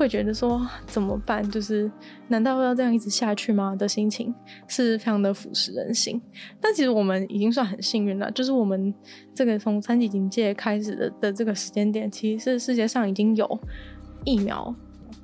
[0.00, 1.46] 会觉得说怎么办？
[1.50, 1.92] 就是
[2.28, 3.76] 难道要这样一直下去吗？
[3.76, 4.34] 的心情
[4.66, 6.18] 是非常的腐蚀人心。
[6.58, 8.94] 但其实我们已经算很幸运了，就是我们
[9.34, 13.46] 这个从三级警戒开始的的这个时间点，其实是世界上已经有
[14.24, 14.74] 疫苗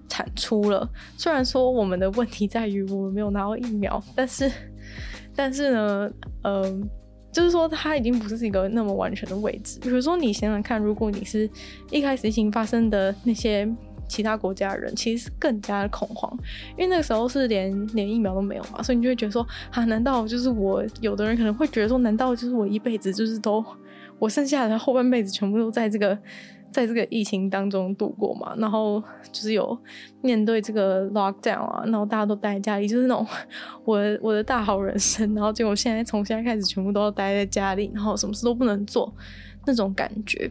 [0.08, 0.86] 产出了。
[1.16, 4.52] 虽然说我们的问题在于我们没有拿到疫苗，但是
[5.34, 6.10] 但是呢，
[6.42, 6.86] 嗯、
[7.32, 9.80] 就是说它已经不是一个那么完全的位置。
[9.80, 11.48] 比如说你想想看，如果你是
[11.90, 13.66] 一开始疫情发生的那些。
[14.08, 16.30] 其他国家的人其实是更加的恐慌，
[16.76, 20.84] 因为那个时候是连连疫苗都没有嘛，所以你就会觉得说啊，难道就是我？
[21.00, 23.64] 有的人可能会觉得说，难道就是我一辈子就是都
[24.18, 26.16] 我剩下的后半辈子全部都在这个
[26.70, 28.54] 在这个疫情当中度过嘛？
[28.56, 29.76] 然后就是有
[30.22, 33.26] 面对这个 lockdown 啊，然后大家都待在家里，就是那种
[33.84, 39.12] 我的我的大好人生，然后结果现在从现在开始全部都要待在家里，然后什么事都不能做
[39.66, 40.50] 那种感觉。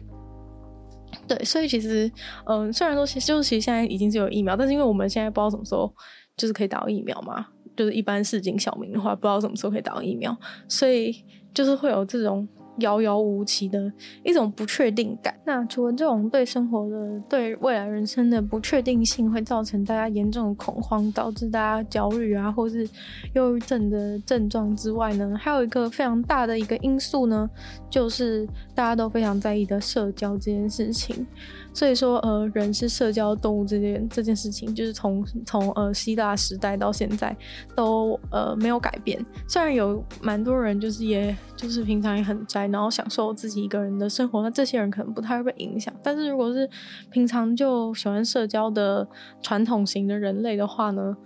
[1.26, 2.10] 对，所以其实，
[2.46, 5.92] 嗯、虽然说其实就是其实现在已经是有疫苗，但是因为我们现在不知道什么时候
[6.36, 10.36] 就是可以打到疫苗嘛，就是一般市井小民的话，不知道什么时候可以打到疫苗，
[10.68, 12.46] 所以就是会有这种。
[12.78, 13.92] 遥遥无期的
[14.24, 15.34] 一种不确定感。
[15.44, 22.88] 那除了这种对生活的、对未来人生的不确定性，会造成大家严重的恐慌，导致大家焦虑啊，或是
[23.34, 27.48] 忧郁症的症状之外呢，还有一个非常大的一个因素呢，
[27.88, 31.26] 就是大家都非常在意的社交这件事情。
[31.72, 37.36] 所以说，呃，人是社交动物这件这件事情，就是从从呃希腊时代到现在
[37.74, 39.22] 都呃没有改变。
[39.46, 45.92] 虽然有蛮多人就是也就是平常也很宅，然后享受自己一个人的生活，那这些人可能不太会被影响。
[46.02, 46.68] 但是如果是
[47.10, 49.06] 平常就喜欢社交的
[49.42, 51.16] 传统型的人类的话呢，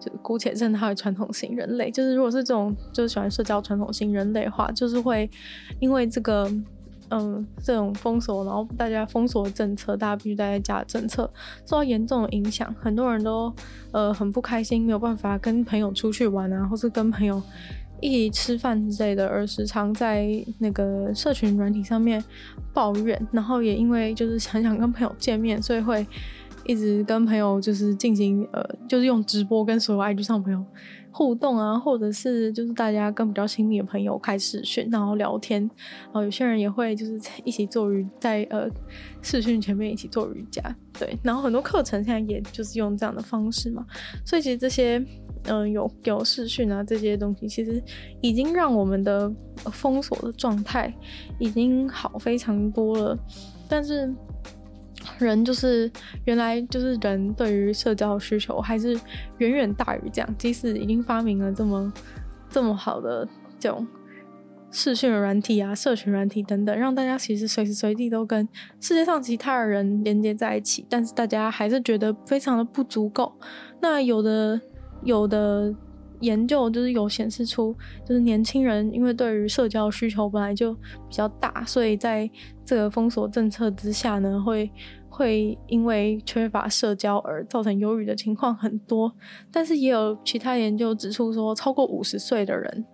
[0.00, 1.90] 就姑且称他为传统型人类。
[1.90, 5.30] 就是如果是这种就是喜欢社交传统型人类的话，就是会
[5.78, 6.50] 因为这个。
[7.12, 11.28] 嗯，这种封锁，然后大家封锁政策，大家必须待在家的政策，
[11.66, 13.52] 受到严重的影响，很多人都
[13.90, 17.42] 呃很不开心，没有办法跟朋友出去玩啊，或是跟朋友
[18.00, 20.26] 一起吃饭之类的，而时常在
[20.58, 22.22] 那个社群软体上面
[22.72, 26.06] 抱怨，然后也因为就是想想跟朋友见面，所以会
[26.64, 30.64] 一直跟朋友就是进行呃，就是用直播跟所有 IG 上朋友。
[31.12, 35.60] 互动啊，或者是就是大家跟比较亲密的朋友开视讯，然后聊天，
[36.04, 38.68] 然后有些人也会就是一起做瑜，在呃
[39.20, 40.62] 视讯前面一起做瑜伽，
[40.98, 43.84] 对，然后很多课程现在也就是用这样的方式嘛，
[44.24, 45.04] 所以其实这些
[45.44, 47.82] 嗯、有有视讯啊这些东西，其实
[48.20, 49.32] 已经让我们的
[49.72, 50.94] 封锁的状态
[51.38, 53.18] 已经好非常多了，
[53.68, 54.14] 但是。
[55.18, 55.90] 人就是
[56.24, 58.98] 原来就是人对于社交需求还是
[59.38, 61.92] 远远大于这样，即使已经发明了这么
[62.48, 63.26] 这么好的
[63.58, 63.86] 这种
[64.70, 68.48] 视讯软体啊、社群软体等等，让大家其实随时随地都跟
[68.80, 73.32] 世界上其他的人连接在一起，但是大家还是觉得非常的不足够。
[73.80, 74.60] 那有的
[75.02, 75.74] 有的
[76.20, 80.80] 研究就是有显示出，就是年轻人因为对于社交需求本来就比
[81.10, 82.30] 较大，所以在
[82.64, 84.70] 这个封锁政策之下呢，会。
[85.12, 89.12] 会因为缺乏社交而造成忧郁的情况很多，
[89.50, 92.86] 但是也有其他研究指出说，超过五十岁的人，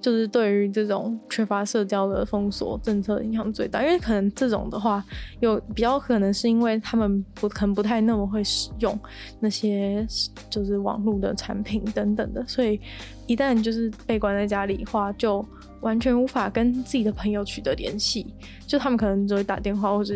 [0.00, 5.04] 就是对于这种缺乏社交的封锁政策影响最大，因为可能这种的话，
[5.40, 8.98] 有比较可能是因为他们不可能不太那么会使用
[9.40, 10.06] 那些
[10.48, 12.80] 就是网络的产品等等的，所以
[13.26, 15.44] 一旦就是被关在家里的话，就
[15.80, 18.34] 完全无法跟自己的朋友取得联系，
[18.66, 20.14] 就他们可能只会打电话或者。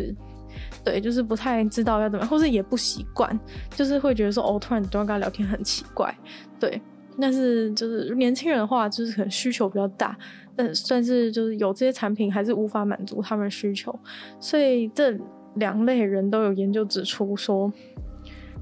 [0.85, 3.37] 对，就是不太知道要怎么样，或是也不习惯，
[3.71, 6.15] 就是会觉得说，哦，突然突然跟他聊天很奇怪。
[6.59, 6.79] 对，
[7.19, 10.17] 但是就是年轻人的话，就是可能需求比较大，
[10.55, 13.97] 但算是就是有这些产品还是无法满足他们需求，
[14.39, 15.17] 所以这
[15.55, 17.71] 两类人都有研究指出说，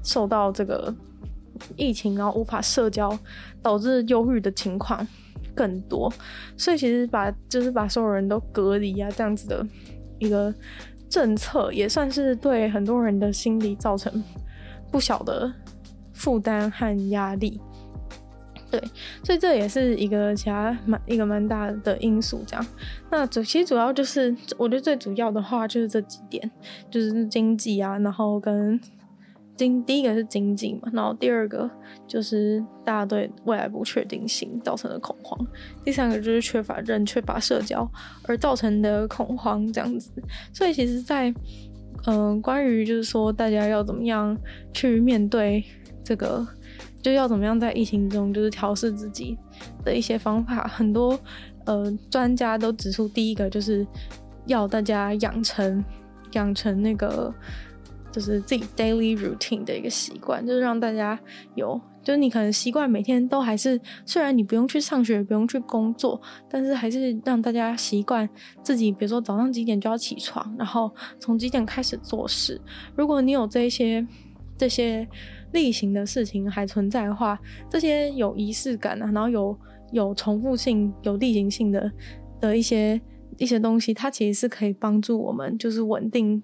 [0.02, 0.94] 受到这个
[1.76, 3.18] 疫情然后无法社交
[3.62, 5.06] 导致忧郁的情况
[5.54, 6.12] 更多，
[6.56, 9.66] 所以其实把就是把所有人都隔离啊这样子的
[10.18, 10.52] 一个。
[11.06, 14.20] 政策也算是对很多人的心理造成
[14.90, 15.52] 不小的
[16.12, 17.60] 负担和压力。
[18.74, 18.90] 对，
[19.22, 22.66] 所以这也是一个其他蛮一个蛮大的因素，这样。
[23.08, 26.50] 那主其实主要就是，我觉得最主要的话就是这几点，
[26.90, 28.80] 就是经济啊，然后跟
[29.54, 31.70] 经第一个是经济嘛，然后第二个
[32.08, 35.38] 就是大家对未来不确定性造成的恐慌，
[35.84, 37.88] 第三个就是缺乏人、缺乏社交
[38.24, 40.10] 而造成的恐慌，这样子。
[40.52, 41.32] 所以其实在，
[42.06, 44.36] 嗯，关于就是说大家要怎么样
[44.72, 45.62] 去面对
[46.02, 46.44] 这个。
[47.04, 49.36] 就要怎么样在疫情中就是调试自己
[49.84, 51.20] 的一些方法，很多
[51.66, 53.86] 呃专家都指出，第一个就是
[54.46, 55.84] 要大家养成
[56.32, 57.32] 养成那个
[58.10, 61.18] 就是自己 daily routine 的一个习惯，就是让大家
[61.56, 68.26] 有，就是你可能习惯每天都还是，虽然你不用去上学，不用去工作，但是还是让大家习惯
[68.62, 70.90] 自己，比如说早上几点就要起床，然后
[71.20, 72.58] 从几点开始做事。
[72.96, 74.06] 如果你有这些
[74.56, 75.06] 这些。
[75.52, 77.38] 例行的事情还存在的话，
[77.70, 79.56] 这些有仪式感啊，然后有
[79.92, 81.92] 有重复性、有例行性的
[82.40, 83.00] 的一些
[83.38, 86.42] 一些东西，它其实是可以帮助我们，就是稳定，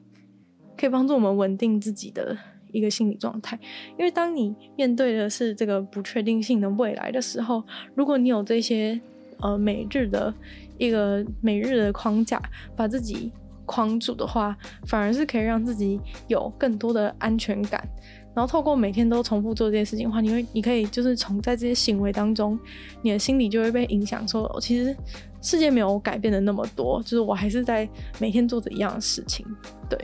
[0.79, 2.39] 可以帮助我们稳定自己的
[2.71, 3.59] 一个心理状态。
[3.99, 7.65] 因为当你面对的是这个不确定性的未来的时候，
[7.97, 9.01] 如果你有这些
[9.41, 10.33] 呃每日的
[10.79, 12.41] 一个每日的框架，
[12.77, 13.33] 把自己
[13.71, 14.57] 框住的话，
[14.89, 17.81] 反而是可以让自己有更多的安全感。
[18.35, 22.59] 然后透过每天都重复做这件事情的话，你会，你可以就是从在这些行为当中，
[23.03, 24.97] 你的心理就会被影响，说其实
[25.41, 29.47] 世界没有改变的那么多，就是我还是在每天做着一样的事情，
[29.89, 29.99] 对，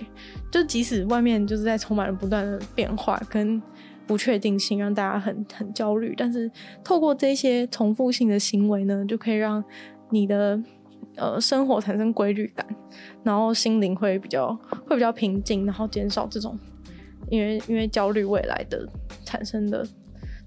[0.52, 3.60] 就即使外面就是在充满了不断的变化跟
[4.06, 6.50] 不确定性，让大家很很焦虑，但是
[6.82, 9.62] 透过这些重复性的行为呢，就可以让
[10.10, 10.60] 你的
[11.16, 12.66] 呃生活产生规律感，
[13.22, 14.54] 然后心灵会比较
[14.86, 16.58] 会比较平静，然后减少这种。
[17.28, 18.88] 因为因为焦虑未来的
[19.24, 19.84] 产生的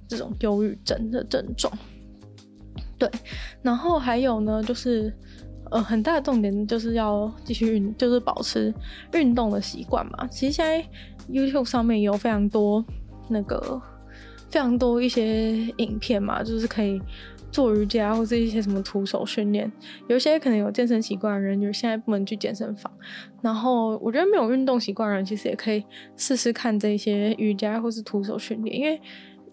[0.08, 1.78] 这种忧郁症的症状，
[2.98, 3.10] 对，
[3.62, 5.14] 然后还有呢，就是
[5.72, 8.74] 呃很大的重点就是要继续运，就是保持
[9.12, 10.26] 运动的习惯嘛。
[10.28, 10.82] 其实现在
[11.30, 12.86] YouTube 上面有非常多
[13.28, 13.82] 那个
[14.50, 17.02] 非常多一些影片嘛，就是可以。
[17.52, 19.72] 做瑜伽或是一些什么徒手训练，
[20.08, 22.92] 有些可能有健身习惯的人，就是现在不能去健身房。
[23.42, 25.84] 然后我觉得没有运动习惯的人，其实也可以
[26.16, 29.02] 试试看这些瑜伽或是徒手训练，因为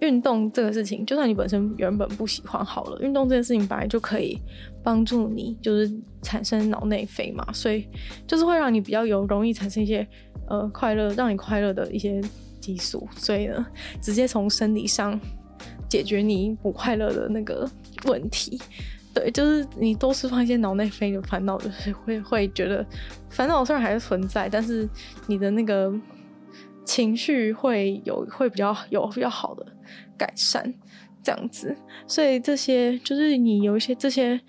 [0.00, 4.38] 运动这个事情，就算你本身原本不喜欢好了，运动这件事情本来就可以
[4.82, 7.88] 帮助你，就是产生脑内啡嘛，所以
[8.26, 10.06] 就是会让你比较有容易产生一些
[10.48, 12.20] 呃快乐，让你快乐的一些
[12.60, 13.66] 激素，所以呢，
[14.02, 15.18] 直接从生理上。
[15.88, 17.66] 解决你不快乐的那个
[18.06, 18.60] 问题，
[19.14, 22.84] 对，就是你多释放一些脑内啡的烦恼，就是会会觉得
[23.30, 24.88] 烦恼虽然还是存在，但是
[25.26, 25.92] 你的那个
[26.84, 29.66] 情绪会有会比较有比较好的
[30.16, 30.72] 改善，
[31.22, 31.76] 这样子。
[32.06, 34.40] 所以这些就是你有一些这些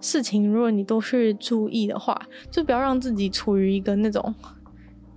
[0.00, 2.20] 事情，如果你都去注意的话，
[2.50, 4.34] 就不要让自己处于一个那种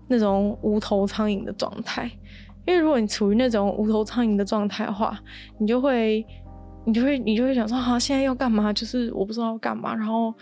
[0.08, 2.12] 那种无头苍蝇的状态。
[2.68, 5.20] 因为如果你处于那种无头苍蝇的状态的话，
[5.60, 6.26] 你就会，
[6.86, 8.72] 你就会，你就会想说，啊，现在要干嘛？
[8.72, 9.96] 就是我不知道要干嘛。
[9.96, 10.34] 然后，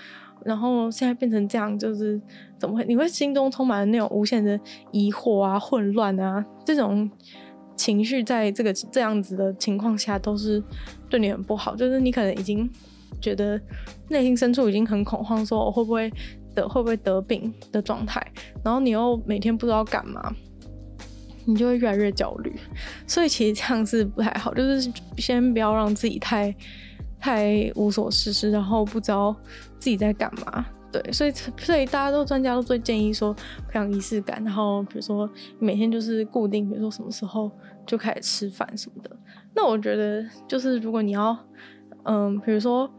[0.43, 2.21] 然后现在变成这样，就是
[2.59, 2.85] 怎么会？
[2.85, 4.59] 你会心中充满了那种无限的
[4.91, 7.09] 疑惑啊、混乱啊，这种
[7.75, 10.61] 情绪，在这个这样子的情况下，都是
[11.09, 11.75] 对你很不好。
[11.75, 12.69] 就是你可能已经
[13.21, 13.59] 觉得
[14.09, 16.11] 内心深处已经很恐慌，说我会不会
[16.53, 18.21] 得会不会得病的状态，
[18.63, 20.33] 然后你又每天不知道干嘛。
[21.45, 22.53] 你就会越来越焦虑，
[23.05, 26.55] 所以其实这样是不太好，就是先不要让自己太
[27.19, 29.35] 太无所事事，然后不知道
[29.79, 30.65] 自己在干嘛。
[30.91, 33.33] 对，所以所以大家都专家都最建议说
[33.67, 35.29] 培养仪式感，然后比如说
[35.59, 37.51] 每天就是固定，比如说什么时候
[37.85, 39.09] 就开始吃饭什么的。
[39.55, 41.37] 那我觉得就是如果你要
[42.03, 42.89] 嗯，比如说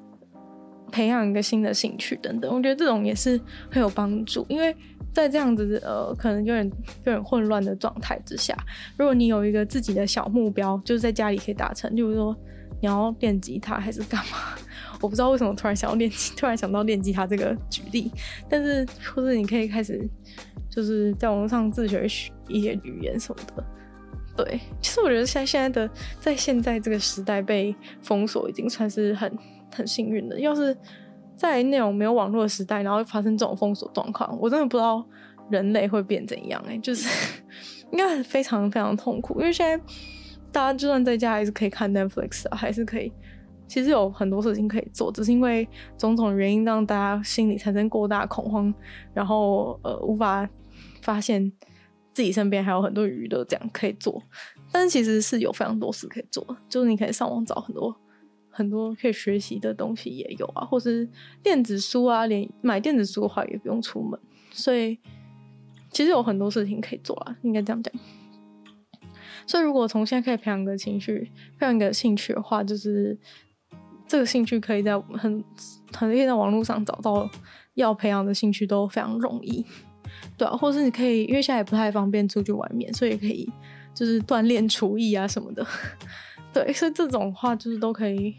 [0.90, 4.76] 培养一个新的兴趣等等，我觉得这种也是很有帮助，因为。
[5.14, 6.66] 在这样子呃，可能有点
[7.04, 8.54] 有点混乱的状态之下，
[8.98, 12.36] 如果你有一个自己的小目标，就是在家里可以达成，就是说
[12.82, 14.38] 你要练吉他还是干嘛？
[15.00, 18.10] 我不知道为什么突然想要练吉， 突然想到练吉他这个举例，
[18.48, 20.06] 但是或者你可以开始
[20.68, 22.04] 就是在网络上自学
[22.48, 23.64] 一些语言什么的。
[24.36, 29.32] 对，其实我觉得现在现在的在现在这个时代被封锁，已经算是很
[29.72, 30.40] 很幸运的。
[30.40, 30.76] 要是
[31.36, 35.04] 在那种没有网络的时代，然后发生这种封锁状况，我真的不知道
[35.50, 37.08] 人类会变怎样哎、欸，就是
[37.92, 39.40] 应该非常非常痛苦。
[39.40, 39.84] 因为现在
[40.52, 43.12] 大家就算在家还是可以看 Netflix 啊，还是可以，
[43.66, 45.68] 其实有很多事情可以做，只是因为
[45.98, 48.72] 种种原因让大家心里产生过大恐慌，
[49.12, 50.48] 然后呃无法
[51.02, 51.52] 发现
[52.12, 54.22] 自己身边还有很多娱乐这样可以做。
[54.70, 57.94] 但是其实是有非常多事可以做，就是你可以上网找很多。
[58.54, 61.08] 很多可以学习的东西也有啊，或是
[61.42, 64.18] 电子书啊，连买电子书的话也不用出门，
[64.52, 64.96] 所以
[65.90, 67.92] 其实有很多事情可以做啊，应该这样讲。
[69.46, 73.18] 所以如果从现在开始培养个情绪，培养个兴趣的话，就是
[74.06, 75.44] 这个兴趣可以在很
[75.92, 77.28] 很可以在网络上找到
[77.74, 79.66] 要培养的兴趣都非常容易，
[80.38, 83.50] 对啊，或是你可以因为现在也不太方便出去外面，所以可以。
[83.94, 85.64] 就是锻炼厨艺啊什么的，
[86.54, 88.32] 对，所以这种话就是都可以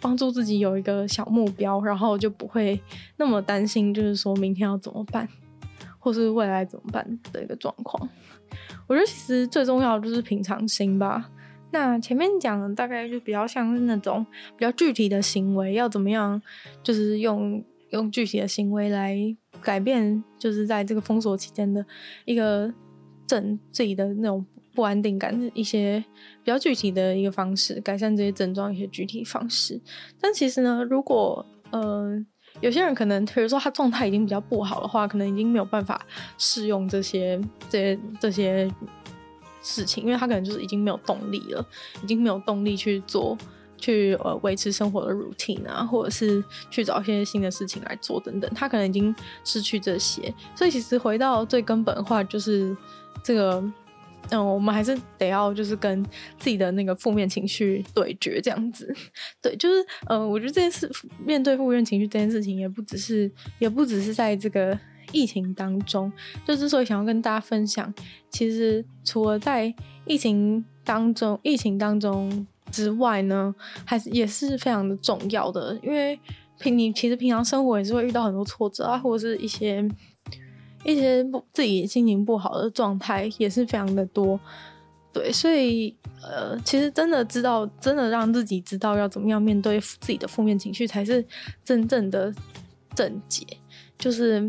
[0.00, 2.80] 帮助自己有一个小目标，然后就不会
[3.16, 5.28] 那么担心，就是说明天要怎么办，
[5.98, 8.08] 或是未来怎么办的一个状况。
[8.86, 11.28] 我觉得其实最重要的就是平常心吧。
[11.72, 14.24] 那前面讲的大概就比较像是那种
[14.56, 16.40] 比较具体的行为，要怎么样，
[16.84, 19.18] 就是用用具体的行为来
[19.60, 21.84] 改变，就是在这个封锁期间的
[22.24, 22.72] 一个
[23.26, 24.46] 整自己的那种。
[24.76, 26.04] 不安定感的一些
[26.44, 29.80] 比较具体的一个方式，改善这些症状一些具体方式。
[30.20, 32.14] 但其实呢，如果呃
[32.60, 36.00] 有些人可能，比如说他状态已经比较不好的话，可能已经没有办法
[36.36, 38.70] 适用这些这些这些
[39.62, 41.66] 事情，因为他可能就是已经没有动力了，
[42.02, 43.36] 已经没有动力去做
[43.78, 50.32] 去呃维持生活的 routine 啊，或者是去找一些新的事情来做等等，他可能已经失去这些。
[50.54, 52.76] 所以其实回到最根本的话，就是
[53.22, 53.64] 这个。
[54.30, 56.02] 嗯，我们还是得要就是跟
[56.38, 58.92] 自己的那个负面情绪对决，这样子。
[59.40, 60.90] 对，就是嗯，我觉得这件事
[61.24, 64.78] 面对负面情绪这件事情，也不只是也不只是在这个
[65.12, 66.12] 疫情当中。
[66.44, 67.92] 就之所以想要跟大家分享，
[68.30, 69.72] 其实除了在
[70.06, 73.54] 疫情当中、疫情当中之外呢，
[73.84, 75.78] 还是也是非常的重要的。
[75.82, 76.18] 因为
[76.58, 79.88] 平你其实平常生活也是会遇到很多挫折啊，或者是一些。
[80.86, 84.38] 一些不自己心情不好的状态也是非常的多，
[85.12, 91.24] 对，所以呃，其实真的知道，真的让自己知道要怎么样面对自己的负面情绪，才是
[91.64, 92.32] 真正的
[92.94, 93.44] 症结。
[93.98, 94.40] 就是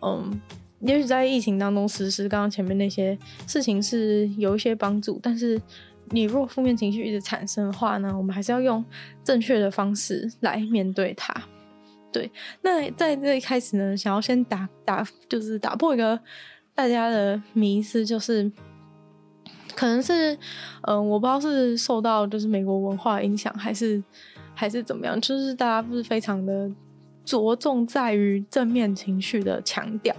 [0.00, 0.40] 嗯，
[0.80, 5.60] 也许在疫情当中实施刚刚前面那些事情是有一些帮助，但是
[6.10, 8.82] 你如果负面情绪一直产生的话呢，我们还是要用
[9.22, 11.34] 正确的方式来面对它。
[12.12, 16.20] 对，那在这一开始呢，想要先打打，就是打破一个
[16.74, 18.52] 大家的迷思，就是
[19.74, 20.36] 可能是，
[20.82, 24.02] 嗯、我不知道是受到就是美国文化影响，还是
[24.54, 26.70] 还是怎么样，就是大家不是非常的
[27.24, 30.14] 着重在于正面情绪的强调。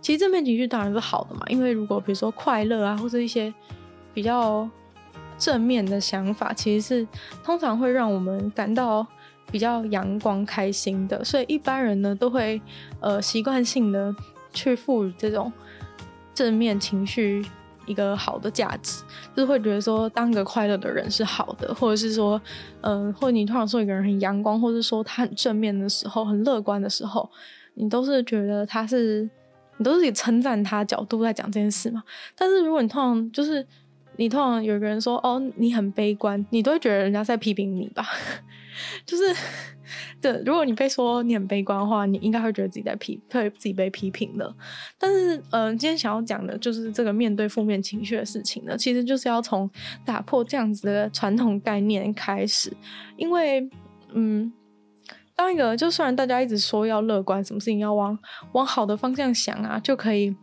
[0.00, 3.52] 其实正面情绪当然是好的嘛，因为如果比如说快乐啊，或者一些
[4.12, 4.70] 比较
[5.36, 7.08] 正面的想法，其实是
[7.42, 9.04] 通常会让我们感到。
[9.54, 12.60] 比较阳光开心的，所以一般人呢都会
[12.98, 14.12] 呃习惯性的
[14.52, 15.52] 去赋予这种
[16.34, 17.46] 正面情绪
[17.86, 19.04] 一个好的价值，
[19.36, 22.40] 就是会觉得说当个快乐的人是好的，或者是说
[22.80, 27.30] 嗯、或者你通常说一个人很阳光，或者说他很正面的时候，很乐观的时候，
[27.74, 29.22] 你都是觉得他是
[29.76, 32.02] 你都是以称赞他角度在讲这件事嘛。
[32.34, 33.64] 但是如果你通常就是
[34.16, 38.04] 你通常有一个人说哦你很悲观，你都会觉得人家在批评你吧。
[39.06, 39.34] 就是，
[40.20, 44.54] 对，如果你被说你很悲观的话，你应该会觉得自己在批，会自己被批评了。
[44.98, 49.70] 但是，嗯、今天想要讲的就是这个面对负面情绪的事情呢，其实就是要从
[50.04, 52.72] 打破这样子的传统概念开始。
[53.16, 53.68] 因为，
[54.12, 54.52] 嗯，
[55.36, 58.18] 当一个就虽然大家一直说要乐观，什么事情要往
[58.52, 60.34] 往好的方向想啊，就可以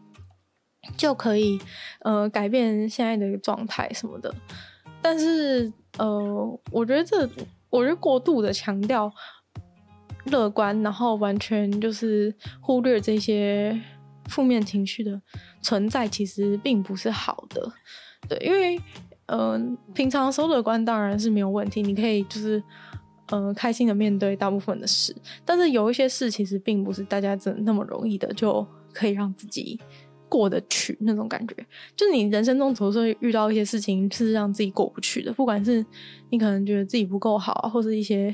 [0.96, 1.60] 就可以
[2.02, 4.34] 呃改变现在的一个状态什么的。
[5.02, 7.28] 但是，呃，我觉得这。
[7.72, 9.12] 我觉得过度的强调
[10.26, 13.82] 乐观，然后完全就是忽略这些
[14.30, 15.20] 负面情绪的
[15.62, 17.72] 存在，其实并不是好的。
[18.30, 18.80] 对，因为
[19.28, 22.62] 嗯、平常的时候乐观当然是没有问题，你可以就是
[23.28, 25.16] 嗯、呃，开心的面对大部分的事。
[25.46, 29.80] 但是有一些事其实并不是大家真那么容易的就可以让自己
[30.32, 31.54] 过得去那种感觉，
[31.94, 35.86] 就是你人生中总是会遇到一些事情是让自己过不去的，不管是
[36.30, 38.34] 你可能觉得自己不够好，或是一些，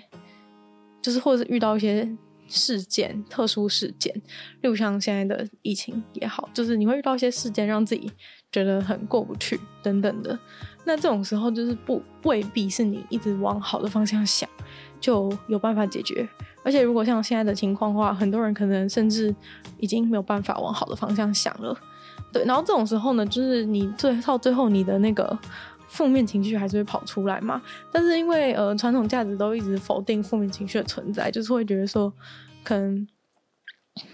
[1.02, 2.08] 就是或者是遇到一些
[2.48, 4.14] 事件、特殊事件，
[4.62, 8.12] 例如像现在的疫情也好，就是你会遇到一些事件让自己
[8.52, 10.38] 觉得很过不去等等的。
[10.86, 14.48] 那这种时候就是不未必是你一直往好的方向想
[15.02, 16.30] 就有办法解决。
[16.64, 19.34] 而且，如果像现在的情况的话，很多人可能甚至
[19.80, 21.74] 已经没有办法往好的方向想了。
[22.46, 25.38] 然后这种时候呢，就是你最到最后，你的那个
[25.88, 27.62] 负面情绪还是会跑出来嘛。
[27.92, 32.12] 但是因为呃，传统价值都一直否定负面情绪的存在，就是会觉得说，
[32.64, 33.08] 可能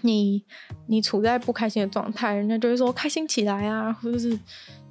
[0.02, 0.44] 你
[0.86, 4.38] 你处在不开心的状态，人家就会说开心起来啊，或者是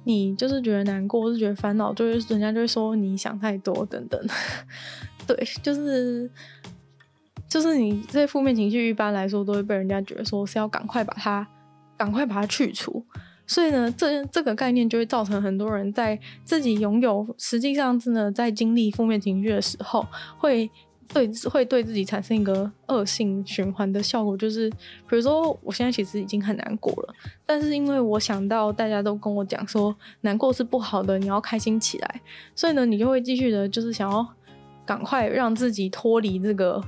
[0.04, 4.20] 你就是觉得难过，或是觉得烦恼，就是人家就会说你想太多等等。
[5.26, 6.30] 对，就是
[7.48, 11.48] 就是你这些负面情绪一般来说都会被人家觉得说是要赶快把它
[11.96, 13.04] 赶快把它去除，
[13.46, 20.06] 所以呢，这这个概念就会造成很多人在自己拥有实际上真的在经历负面情绪的时候
[20.38, 20.70] 会。
[21.12, 27.14] 对，会对自己产生一个恶性循环的效果，就是比如说，我现在其实已经很难过了，
[27.44, 32.20] 但是因为我想到大家都跟我讲说，难过是不好的，你要开心起来，
[32.56, 34.26] 所以呢，你就会继续的，就是想要
[34.86, 36.82] 赶快让自己脱离这个，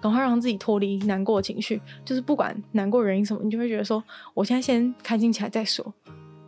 [0.00, 4.02] 赶快让自己脱离难过的情绪，就是不管难过原因什么，你就会觉得说，
[4.34, 5.92] 我现在先开心起来再说，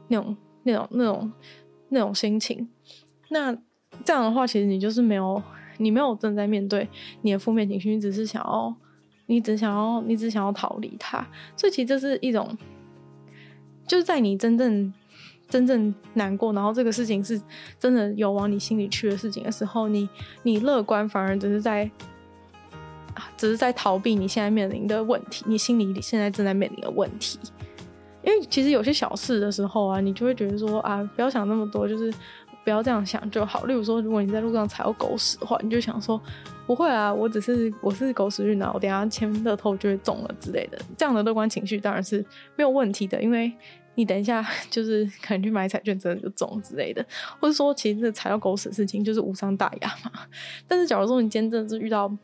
[0.09, 1.33] 那种、那种、那种、
[1.89, 2.69] 那种心情。
[3.31, 3.57] 那
[4.05, 5.43] 这样的话，其实你就是没有。
[5.79, 6.87] 你没有正在面对
[7.23, 8.73] 你的负面情绪，你只是想要，
[9.27, 11.27] 你只想要，你只想要逃离它。
[11.57, 12.57] 所以其实这是一种，
[13.89, 14.93] 就是在你真正
[15.49, 17.41] 真正难过，然后这个事情是
[17.81, 20.09] 真的有往你心里去的事情的时候，你
[20.45, 21.91] 你乐观反而只是在，
[23.37, 27.39] 只是在逃避你现在面临的问题，你心里现在正在面临的问题。
[28.25, 32.13] 因为其实有些小事的时候啊，你就会觉得说啊，不要想那么多，就是。
[32.65, 33.65] 不要这样想就好。
[33.65, 36.23] 例如说，如果你在路上踩到狗屎的话，你就想说
[36.65, 40.79] 不会啊，我只是我是狗屎运啊，我等下签乐透就会中了之类的。
[40.97, 43.53] 这样的乐观情绪当然是没有问题的，因为
[43.97, 47.05] 你等一下就是可能去买彩券，真的就中之类的。
[47.41, 50.13] 或者说，其实踩到狗屎的事情就是无伤大雅嘛。
[50.69, 52.17] 但是，假如说你今天真的是遇到。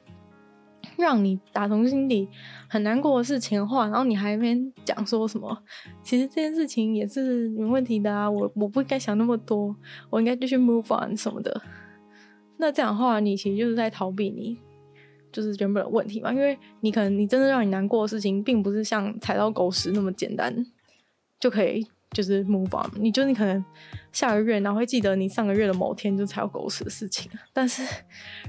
[0.96, 2.28] 让你打从心底
[2.68, 5.56] 很难过的事情的话，然后你还边讲说什么，
[6.02, 9.74] 其实这件事情也是有问题的啊，我我不应该想那么多，
[10.10, 11.60] 我应该继续 move on 什么的。
[12.56, 14.58] 那这样的话，你其实就是在逃避你
[15.30, 20.66] 就是原本的问题嘛，因为你可能你真的让你难过的事情，并不是像踩到狗屎那么简单
[21.38, 21.86] 就可以。
[22.12, 23.62] 就是 move on，你就你可能
[24.12, 27.30] 下个月，然后会记得你上个月的某天就才有狗屎的事情。
[27.52, 27.82] 但是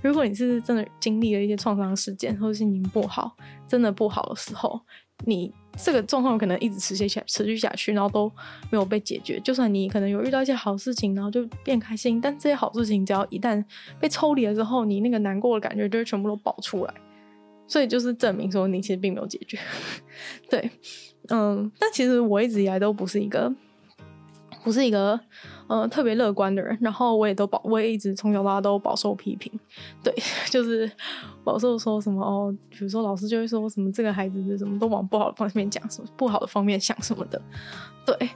[0.02, 3.36] 如果你是真的经历了一些创伤事件，或者心情不好，
[3.68, 4.80] 真的不好的时候，
[5.26, 8.32] 你这个状况可能一直持续下持续下去，然后都
[8.72, 9.40] 没有被解决。
[9.42, 13.64] 就算你可能有遇到一些好事情，然后就变开心，但这些好事情只要一旦
[14.00, 16.94] 被抽离了之后，你那个难过的感觉就会全部都爆出来。
[17.68, 19.60] 所以就是证明说你其实并没有解决，
[20.50, 20.72] 对。
[21.30, 23.52] 嗯，但其实我一直以来都不是一个，
[24.64, 25.20] 不是一个，
[25.68, 26.78] 呃，特别乐观的人。
[26.82, 29.52] 然后我也都保，我也一直从小到大都饱受批评。
[30.04, 30.14] 对，
[30.50, 30.90] 就是
[31.44, 37.42] 饱受说什么哦，比如说老师就会说什么这个孩子什么都往不好的方面讲，什么不好的方面想什么的。
[38.06, 38.30] 对，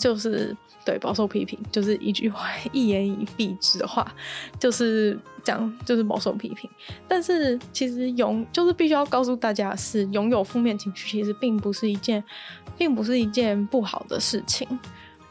[0.00, 4.12] 就是对饱受批评，就是一句话，一言以蔽之的话，
[4.58, 5.16] 就是。
[5.42, 6.68] 讲就是饱受批评，
[7.08, 12.22] 但是其实拥就是必须要告诉大家是，拥有负面情绪其实并不是一件，
[12.76, 14.68] 并不是一件不好的事情，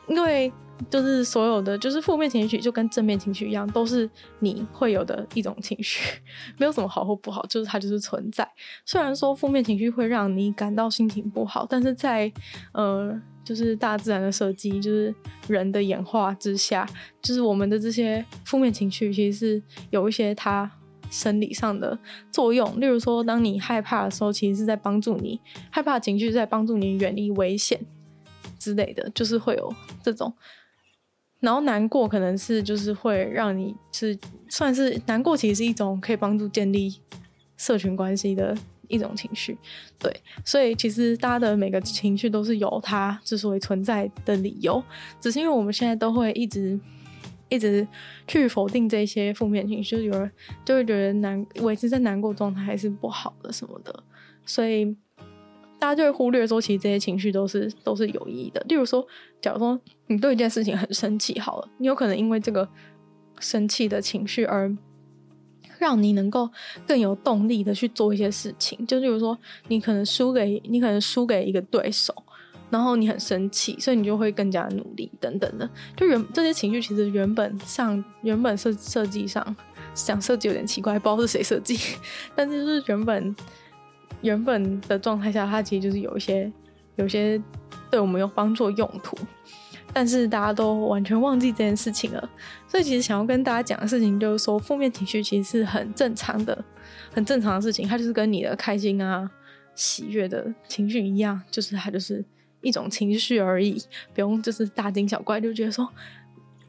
[0.07, 0.51] 因为
[0.89, 4.09] 就是所有的就是负面情绪就跟正面情绪一样，都是
[4.39, 6.19] 你会有的一种情绪，
[6.57, 8.51] 没有什么好或不好，就是它就是存在。
[8.85, 12.33] 虽然说负面情绪会让你感到心情不好，但是在
[12.71, 13.21] 呃。
[13.49, 15.11] 就是大自然的设计，就是
[15.47, 16.87] 人的演化之下，
[17.19, 20.69] 就是我们的这些负面情绪，其实是有一些它
[21.09, 21.97] 生理上的
[22.31, 22.79] 作用。
[22.79, 25.39] 例如说，当你害怕的时候，其实是在帮助你，
[25.71, 27.81] 害怕情绪在帮助你远离危险
[28.59, 29.73] 之类的，就是会有
[30.03, 30.31] 这种。
[31.39, 34.15] 然后难过可能是就是会让你是
[34.47, 37.01] 算是难过，其实是一种可以帮助建立
[37.57, 38.55] 社群关系的。
[38.89, 39.57] 一种情绪，
[39.97, 40.13] 对，
[40.43, 44.83] 所以其实大家的每个情绪都是有它之所以存在的理由，
[45.21, 46.77] 只是因为我们现在都会一直
[47.47, 47.87] 一直
[48.27, 50.29] 去否定这些负面情绪，有人
[50.65, 54.03] 就会觉得难维持在难过状态还是不好的什么的，
[54.43, 54.85] 所以
[55.79, 58.59] 大家就会忽略说，其实这些情绪都是都是有意义的。
[58.67, 59.05] 例如说，
[59.39, 62.67] 假如说你对一件事情很生气，好了，你有可能因为这个
[63.39, 64.75] 生气的情绪而。
[65.79, 66.47] 让你能够
[66.85, 69.35] 更有动力的去做一些事情，就比如说，
[69.69, 72.13] 你可能输给你可能输给一个对手，
[72.69, 75.67] 然后你很生气，所以你就会更加努力等等的。
[75.95, 79.55] 就原这些情绪其实原本上原本设设计上
[79.95, 81.79] 想设计有点奇怪，不知道是谁设计，
[82.35, 83.35] 但是就是原本
[84.21, 86.51] 原本的状态下，它其实就是有一些
[86.97, 87.41] 有些
[87.89, 89.17] 对我们有帮助用途。
[89.93, 92.29] 但是大家都完全忘记这件事情了，
[92.67, 96.63] 所以其实想要跟大家讲的事情就是说，负面情绪其实是很正常的、
[97.13, 99.29] 很正常的事情，它就是跟你的开心啊、
[99.75, 102.23] 喜悦的情绪一样，就是它就是
[102.61, 103.81] 一种情绪而已，
[104.13, 105.87] 不用就是大惊小怪，就觉得说。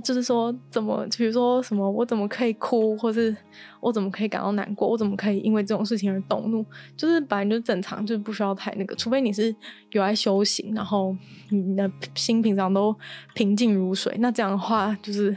[0.03, 3.35] 就是说，怎么，比如说什么，我怎么可以哭，或是
[3.81, 6.65] 我怎么可以感到难过，我怎么可以因为这种事情而动怒？
[6.97, 9.55] 就是本来就正常，就是不需要太那个，除非你是
[9.91, 11.17] 有爱修行，然后
[11.49, 12.95] 你的心平常都
[13.35, 15.37] 平静如水，那这样的话就是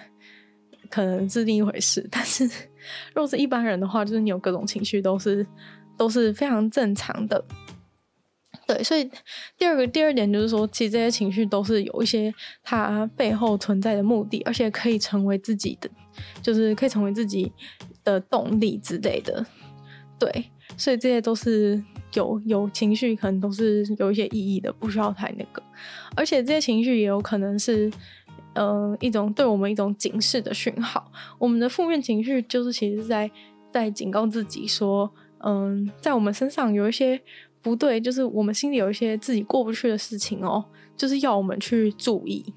[0.89, 2.07] 可能是另一回事。
[2.11, 2.45] 但是
[3.14, 5.45] 如果是一般人的话，就是你有各种情绪都是
[5.97, 7.43] 都是非常正常的。
[8.66, 9.09] 对，所以
[9.57, 12.34] 第二个第二点就是说，其实这些情绪都是有一些
[12.64, 15.89] 它背后存在的目的，而且可以成为自己的，
[16.41, 17.51] 就是可以成为自己
[18.05, 19.45] 的动力之类的。
[20.18, 20.45] 对，
[20.78, 21.84] 所以这些都是
[22.14, 25.61] 有有情绪，可能都是有一些意义的，不需要太那个。
[26.16, 27.91] 而且这些情绪也有可能是，
[28.53, 31.11] 嗯、一种对我们一种警示的讯号。
[31.38, 33.30] 我们的负面情绪就是其实是在
[33.74, 37.22] 在警告自己说，嗯、在我们身上有一些。
[37.64, 40.64] 不对，就是我们心里有一些自己过不去的事情哦，
[40.95, 42.53] 就是要我们去注意。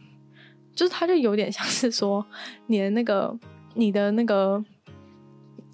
[0.75, 2.27] 就是它就有点像是说，
[2.67, 3.35] 你的那个、
[3.75, 4.63] 你的那个，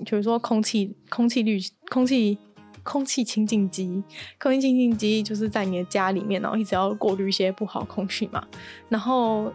[0.04, 1.58] 比如说空气、空气滤、
[1.90, 2.38] 空气、
[2.84, 4.04] 空气清净机、
[4.38, 8.46] 空气清净机，就是在你的家里面，然后一直要过滤一些不好空气嘛，
[8.88, 9.52] 然后。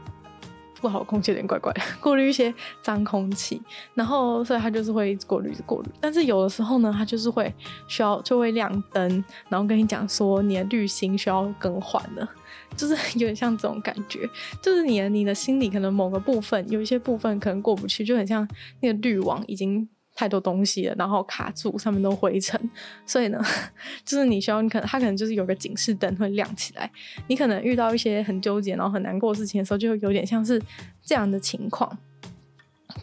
[0.82, 3.62] 不好，空气有点怪怪的， 过滤一些脏空气，
[3.94, 5.90] 然后所以它就是会过滤，过滤。
[6.00, 7.54] 但是有的时候呢，它就是会
[7.88, 12.30] 需要就会亮灯，然后跟你讲说你的滤芯需要更换了，
[12.78, 14.30] 就是有点像这种感觉，
[14.62, 18.48] 就是你的你的心里可能某个部分有一些部分可能过不去，就很像
[18.82, 19.88] 那个滤网已经。
[20.18, 22.60] 太多东西了，然后卡住，上面都灰尘，
[23.06, 23.40] 所以呢，
[24.04, 26.92] 就是你需要，你可能它可能就是有个警示灯会亮起来。
[27.28, 30.60] 你可能遇到一些很纠结，然后很难过的事情的时候，就有点像是
[31.06, 31.96] 这样的情况，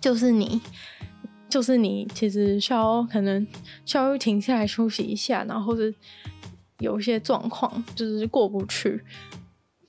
[0.01, 0.61] 就是你，
[1.49, 3.47] 就是你其实需要可能
[3.87, 5.97] 需要停下来休息一下，然后或者
[6.81, 9.01] 有一些状况就是过不去，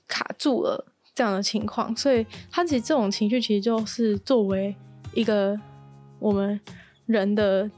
[0.06, 4.76] 卡住了这样的情况，所以他其实这种情绪其实就是作为
[5.12, 5.58] 一个
[6.20, 6.60] 我们。
[7.06, 7.70] 人的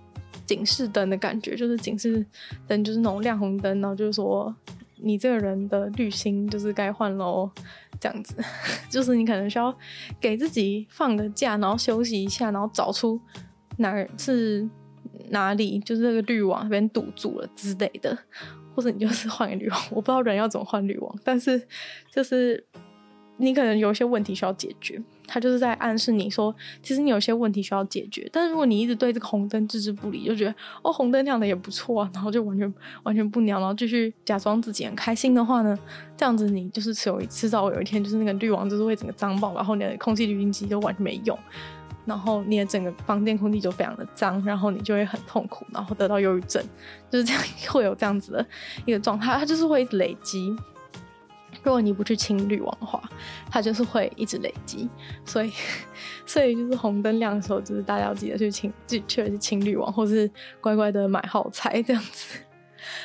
[0.44, 2.24] 警示灯的感觉，就是警示
[2.66, 4.54] 灯，就是那种亮红灯，然后就是说
[4.96, 7.50] 你这个人的滤芯就是该换喽，
[8.00, 8.34] 这样子，
[8.90, 9.74] 就是你可能需要
[10.20, 13.20] 给自己放个假，然后休息一下，然后找出
[13.76, 14.68] 哪是
[15.30, 18.16] 哪里，就是这个滤网被堵住了之类的，
[18.74, 21.62] 或者你就是换个滤网， 我不知道人要怎么换滤网，但是
[22.10, 22.64] 就是
[23.36, 25.00] 你可能有一些问题需要解决。
[25.28, 26.52] 他就是在暗示你说，
[26.82, 35.78] 其实你有些问题需要解决，但是如果你一直对这个红灯置之不理，就觉得哦红灯亮的也不错啊，然后就完全完全不鸟，然后继续假装自己很开心的话呢，
[36.16, 41.38] 这样子你就是迟有迟早有一天就是那个滤网就是会整个脏爆，然后你的空气滤清机就完全没用，
[42.06, 46.64] 然后你的整个房间空气就非常的脏，然后你就会很痛苦，然后得到忧郁症，
[47.10, 48.46] 就是这样 会有这样子的
[48.86, 50.56] 一个状态，它就是会累积。
[51.68, 52.98] 如果你不去清滤网的话，
[53.50, 54.88] 它就是会一直累积。
[55.26, 55.52] 所以，
[56.24, 60.30] 所以就是红灯亮的时候，就是大家要记得去清，去去清滤网，或是
[60.62, 62.38] 乖乖的买耗材这样子。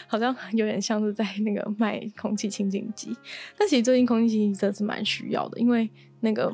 [0.08, 3.14] 好像有点像是在那个卖空气清净机，
[3.58, 5.90] 但其实最近空气清净机真的是蛮需要的，因为
[6.22, 6.54] 那个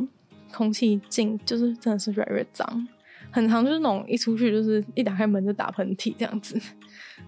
[0.51, 2.87] 空气净就是真的是越来越脏，
[3.29, 6.59] 很常就是那种一出去就是一打开门就打喷嚏这样子。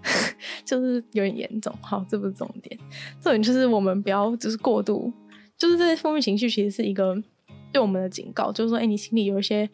[0.66, 2.78] 就是有点严重，好，这不是重点，
[3.22, 5.12] 重点就是我们不要就是过度，
[5.58, 7.16] 就是这些负面情绪其实是一个
[7.72, 9.70] 对我们的警告，就是说，哎、你心里有一些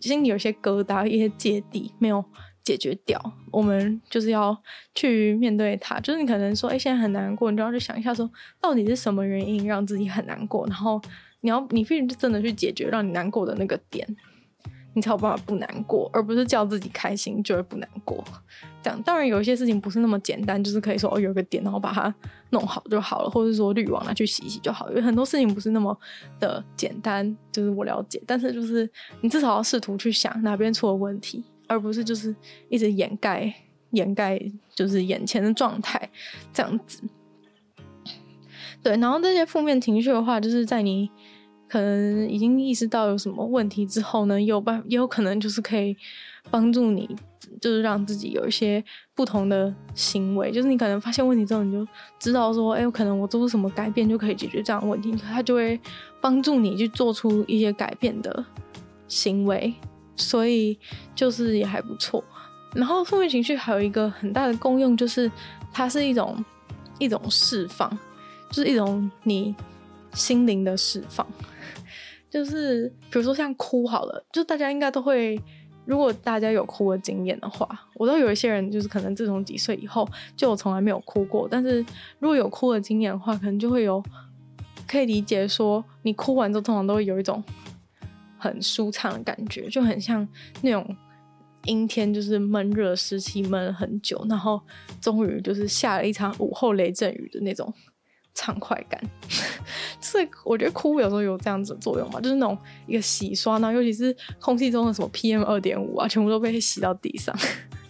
[0.00, 2.24] 心里有一些疙瘩，一些芥蒂没有
[2.64, 3.20] 解决掉，
[3.50, 4.56] 我们就是要
[4.94, 5.98] 去面对它。
[6.00, 11.00] 就是你可能说，哎、现在很难过，你就要去想一下，说到底是什么原因让自己很难过，然后
[11.40, 14.06] 你要你必须真的去解决让你难过的那个点。
[14.94, 18.22] 你才有办法不难过，而不是叫自己开心就会不难过。
[18.82, 22.14] 这样当然有一些事情不是那么简单，就是可以说哦，有个点，然后把它
[22.50, 24.90] 弄好就好了，或者说滤网拿去洗一洗就好。
[24.92, 25.96] 有很多事情不是那么
[26.38, 28.20] 的简单，就是我了解。
[28.26, 28.88] 但是就是
[29.20, 32.34] 你至少要试图去想哪边出了问题，而不是就是
[32.68, 33.52] 一直掩盖
[33.92, 34.40] 掩盖
[34.74, 36.10] 就是眼前的状态
[36.52, 37.02] 这样子。
[38.82, 41.10] 对，然后这些负面情绪的话，就是在你。
[41.72, 45.96] 可能已经意识到有什么问题之后呢，有办也有可能就是可以
[46.50, 47.08] 帮助你，
[47.62, 50.52] 就是让自己有一些不同的行为。
[50.52, 55.80] 就是你可能发现问题之后，你就知道说，哎、欸，可能我做出什么改变就可以解决这样的问题，他就会
[56.20, 58.44] 帮助你去做出一些改变的
[59.08, 59.72] 行为。
[60.14, 60.78] 所以
[61.14, 62.22] 就是也还不错。
[62.74, 65.32] 然后负面情绪还有一个很大的功用，就是
[65.72, 66.44] 它是一种
[66.98, 67.90] 一种释放，
[68.50, 69.54] 就是一种你
[70.12, 71.26] 心灵的释放。
[72.32, 75.38] 就是比如说像哭好了，就大家应该都会，
[75.84, 81.84] 如果大家有哭的经验的话，我都有一些人就是可能自从几岁以后就从来没有哭过，但是
[82.18, 84.02] 如果有哭的经验的话，可能就会有
[84.88, 87.44] 可以理解说，你哭完之后通常都会有一种
[88.38, 90.26] 很舒畅的感觉，就很像
[90.62, 90.96] 那种
[91.66, 94.58] 阴天就是闷热湿气闷了很久，然后
[95.02, 97.70] 终于就是下了一场午后雷阵雨的那种
[98.34, 99.00] 畅快感。
[100.00, 102.56] 所以我觉得哭有时候有这样子的作用嘛，就是那种
[102.86, 107.34] 一个洗刷，然后尤其是空气中的什么 PM 二点五啊，全部都被洗到地上。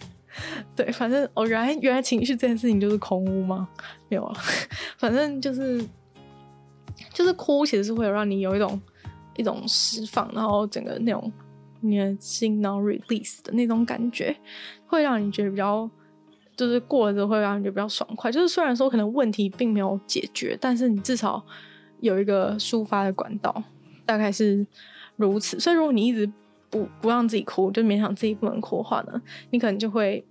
[0.75, 3.67] 对，反正哦，原来原来情绪这件事情就是空屋吗？
[4.09, 4.41] 没有啊，
[4.97, 5.83] 反正就是
[7.13, 8.81] 就是哭，其实是会有让你有一种
[9.35, 11.31] 一种释放，然后整个那种
[11.81, 14.35] 你的心然后 release 的那种感觉，
[14.87, 15.89] 会让你觉得比较
[16.55, 18.31] 就是过了之后会让你觉得比较爽快。
[18.31, 21.43] 就是虽然说可能问题并没有解决，但是你至少
[21.99, 23.63] 有一个抒发的管道，
[24.05, 24.65] 大概是
[25.15, 25.59] 如此。
[25.59, 26.29] 所以如果你一直
[26.69, 30.23] 不不让自己哭，就勉强自己不能哭的话呢，你可能就会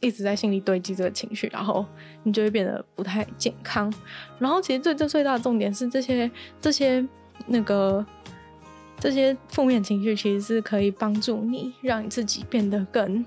[0.00, 1.84] 一直在心里堆积这个情绪，然后
[2.24, 3.92] 你就会变得不太健康。
[4.38, 7.06] 然后其实最最最大的重点是，这些这些
[7.46, 8.04] 那个
[8.98, 13.24] 这些负面情绪其实是可以帮助你，让你自己变得更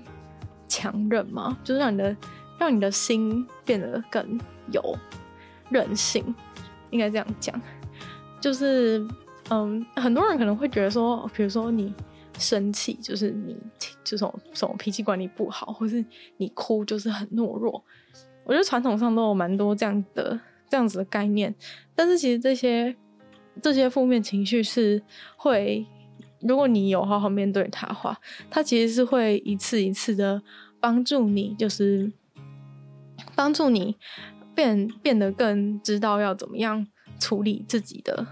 [0.68, 2.14] 强韧嘛，就是让你的
[2.58, 4.38] 让你的心变得更
[4.72, 4.98] 有
[5.70, 6.34] 韧性，
[6.90, 7.60] 应该这样讲。
[8.40, 9.06] 就是
[9.50, 11.94] 嗯，很多人可能会觉得说，比如说你。
[12.40, 13.56] 生气就是你，
[14.04, 16.04] 这种这种脾气管理不好，或是
[16.36, 17.82] 你哭就是很懦弱。
[18.44, 20.38] 我觉得传统上都有蛮多这样的
[20.70, 21.52] 这样子的概念，
[21.96, 22.94] 但是其实这些
[23.60, 25.02] 这些负面情绪是
[25.36, 25.84] 会，
[26.38, 28.16] 如果你有好好面对它的话，
[28.48, 30.40] 它其实是会一次一次的
[30.78, 32.12] 帮助你，就是
[33.38, 33.94] 帮助你
[34.52, 36.84] 变变得更知道要怎么样
[37.20, 38.26] 处理自己的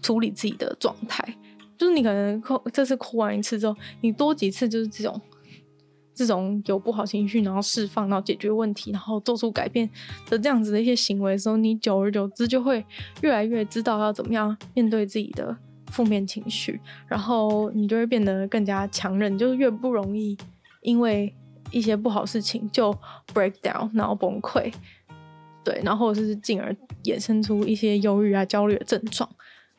[0.00, 1.34] 处理自己的状态。
[1.76, 5.20] 就是你可能哭，这次哭完一次之后，你多几次就是这种，
[6.14, 9.90] 这种有不好情绪，然后释放，然后解决问题，然后做出改变
[10.28, 12.86] 的这样子的一些行为的时候，你久而久之就会
[13.22, 15.56] 越来越知道要怎么样面对自己的
[15.90, 20.38] 负面情绪，然后你就会变得更加强韧，就是越不容易
[20.82, 21.34] 因为
[21.70, 22.92] 一些不好事情就
[23.34, 24.72] break down，然后崩溃，
[25.64, 29.28] 对，然后是进而衍生出一些忧郁啊、焦虑的症状。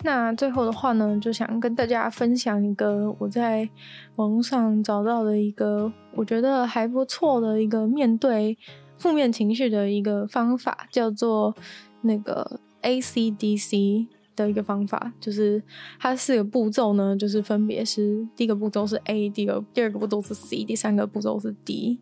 [0.04, 3.70] 那最后的话呢，就想跟大家分享一个我在
[4.16, 8.58] 网络上找到的一个我觉得还不错的一个面对
[8.98, 11.56] 负面情绪的一个方法，叫做
[12.02, 15.62] 那个 ACDC 的一个方法，就是
[16.00, 22.00] 它四个步骤呢，就是分别是第一个步骤是 A，第二第二个步骤是 C，第三个步骤是 D，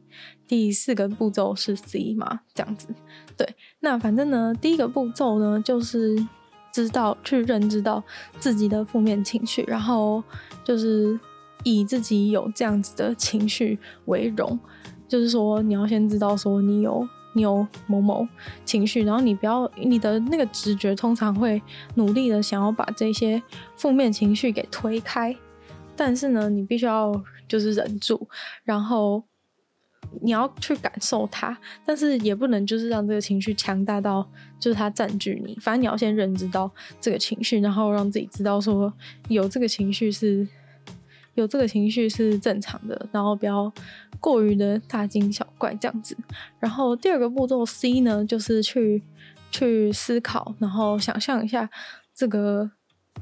[0.48, 2.88] 第四个步骤是 C 嘛，这样子。
[3.38, 3.48] 对，
[3.80, 6.28] 那反正呢，第一个步骤呢就是。
[6.72, 8.02] 知道去认知到
[8.40, 10.24] 自己的负面情绪，然后
[10.64, 11.20] 就是
[11.64, 14.58] 以自己有这样子的情绪为荣，
[15.08, 18.28] 就是说你要先知道说你有你有某某
[18.66, 21.62] 情绪，然后你不要你的那个直觉通常会
[21.96, 23.42] 努力的想要把这些
[23.76, 25.36] 负面情绪给推开，
[25.96, 27.12] 但是呢，你必须要
[27.48, 28.28] 就是忍住，
[28.64, 29.24] 然后。
[30.22, 31.56] 你要去感受它，
[31.86, 34.28] 但是也不能就是让这个情绪强大到
[34.58, 35.56] 就是它占据你。
[35.62, 38.92] 反正你要先认知到这个情绪，然后让自己知道说
[39.28, 40.48] 有这个情绪是
[41.40, 43.72] 有这个情绪是正常的，然后不要
[44.20, 46.16] 过于的大惊小怪这样子。
[46.60, 49.02] 然后第二个步骤 C 呢，就是去
[49.52, 51.70] 去思考，然后想象一下
[52.14, 52.70] 这个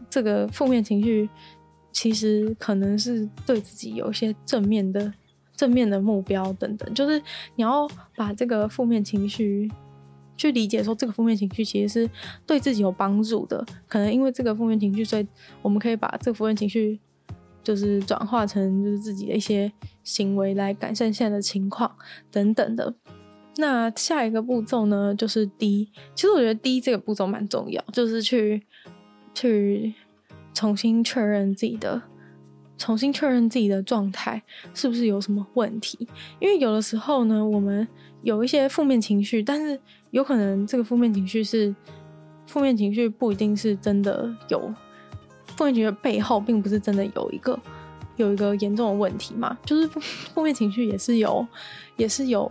[0.10, 1.30] 这个负面情绪
[1.92, 5.14] 其实可能是对自己有一些正面的。
[5.58, 7.20] 正面的目标等等，就是
[7.56, 9.68] 你要把这个负面情绪
[10.38, 12.10] 去理解，说这个负面情绪其实是
[12.46, 13.66] 对自己有帮助的。
[13.88, 15.28] 可能因为这个负面情绪，所以
[15.64, 17.00] 我们可以把这个负面情绪
[17.68, 19.70] 就是转化成就是自己的一些
[20.02, 21.94] 行为来改善现在的情况
[22.32, 22.96] 等等的。
[23.58, 25.92] 那下一个步骤呢，就是 D。
[26.16, 28.66] 其实我觉得 D 这个步骤蛮重要，就是去
[29.34, 29.94] 去
[30.54, 32.02] 重新确认自己的。
[32.78, 34.42] 重新确认自己的状态
[34.74, 36.08] 是不是有什么问题？
[36.40, 37.86] 因为有的时候呢，我们
[38.22, 39.78] 有一些负面情绪，但是
[40.12, 41.76] 有可能这个负面情绪是
[42.46, 44.74] 负面情绪，不一定是真的有
[45.58, 47.60] 负面情绪背后，并不是真的有一个
[48.16, 49.58] 有一个严重的问题嘛。
[49.66, 51.46] 就是负面情绪也是有
[51.98, 52.50] 也是有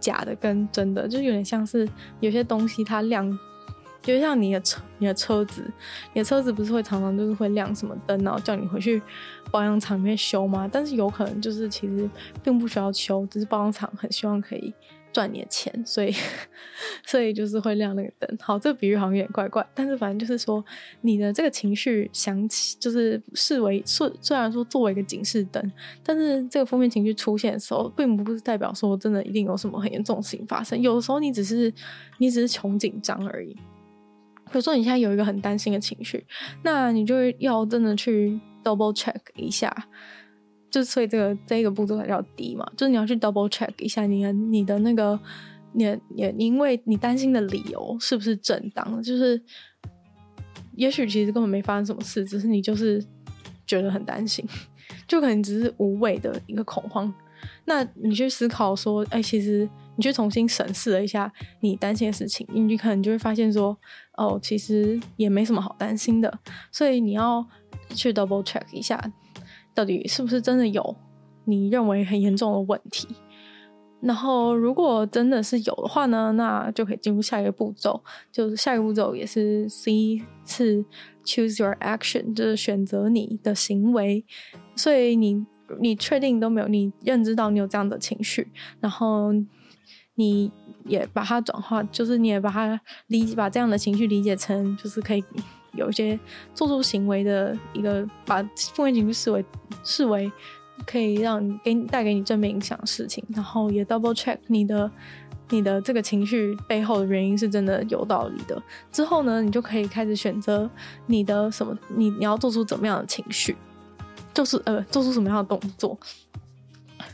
[0.00, 1.88] 假的跟真的，就有点像是
[2.20, 3.38] 有些东西它亮。
[4.02, 5.68] 就像你的车，你的车子，
[6.12, 9.02] 你的车子不是会常常就是会亮什么灯，然后叫你回去
[9.50, 10.70] 保养厂里面修吗？
[10.70, 12.08] 但是有可能就是其实
[12.40, 14.72] 并不需要修，只是保养厂很希望可以
[15.16, 16.14] 赚你的钱，所以
[17.06, 18.38] 所以就是会亮那个灯。
[18.38, 20.62] 好，这个比喻好像有点怪怪，但是反正就是说
[21.00, 30.78] 你的这个情绪响起，就是视为虽虽然说作为一个警示灯，但是这个负面情绪出现的时候，并不是代表说真的一定有什么很严重的事情发生。
[30.78, 31.72] 有的时候你只是
[32.18, 33.56] 你只是穷紧张而已。
[34.44, 36.26] 比如说你现在有一个很担心的情绪，
[36.62, 39.74] 那你就要真的去 double check 一下，
[40.70, 45.18] 就所以这个这个步骤才叫低嘛，就是你要去 double check 一下你的你的那个
[45.74, 49.40] 也也因为你担心的理由是不是正当的，就是
[50.74, 53.02] 也许其实根本没发生什么事，只是你就是
[53.66, 54.46] 觉得很担心，
[55.08, 57.12] 就可能只是无谓的一个恐慌。
[57.66, 63.76] 那你去思考说，哎、其实你去重新审视了一下你担心的事情，你可能就会发现说，
[64.16, 66.38] 哦，其实也没什么好担心的。
[66.72, 67.46] 所以你要
[67.90, 68.98] 去 double check 一下，
[69.76, 70.96] 到底是不是真的有
[71.44, 73.06] 你认为很严重的问题。
[74.00, 78.00] 然后，如果真的是有的话呢，那就可以进入下一个步骤，
[78.30, 80.84] 就是下一个步骤也是 C 是
[81.24, 84.24] choose your action，就是选择你的行为。
[84.76, 85.44] 所以你
[85.80, 88.46] 你确定都没有，你认知到你有这样的情绪，
[88.80, 89.32] 然后
[90.14, 90.52] 你
[90.84, 95.24] 也把它转化，就是你也把它理解，把这样的情绪理解成就是可以
[95.76, 96.18] 有一些
[96.54, 98.42] 做出行为的一个，把
[98.74, 99.44] 负面情绪视为
[99.84, 100.30] 视为。
[100.84, 104.88] 可以让给你带给你正面影响的事情，然后也 double check 你的
[105.48, 108.62] 你的这个情绪背后的原因是真的有道理的。
[108.92, 110.70] 之后呢，你就可以开始选择
[111.06, 113.56] 你的什么，你你要做出怎么样的情绪，
[114.34, 115.98] 就是呃做出什么样的动作。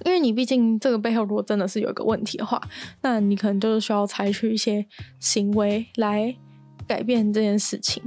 [0.05, 2.61] 因为你毕竟这个背后如果真的是有一个问题的话，
[3.03, 4.85] 那你可能就是需要采取一些
[5.21, 6.37] 行为来
[6.89, 8.03] 改变这件事情。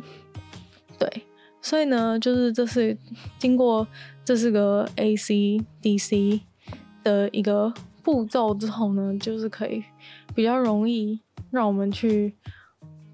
[0.97, 1.23] 对，
[1.61, 2.97] 所以呢，就是这是
[3.39, 3.87] 经过。
[4.27, 6.41] 这是个 A C D C
[7.03, 7.71] 的一个
[8.01, 9.83] 步骤之后呢，就是可以
[10.33, 11.21] 比较容易
[11.51, 12.33] 让我们去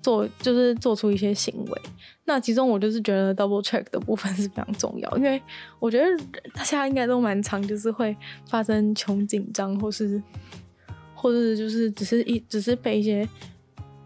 [0.01, 1.81] 做，就是做出一些行为。
[2.23, 5.41] 那其中我就是觉得 double check 的部分是非常重要，因为
[5.79, 6.05] 我觉得
[6.53, 8.15] 大家应该都蛮常，就是会
[8.47, 10.23] 发生穷紧张，或是
[11.13, 13.27] 或是就是只是一只是被一些。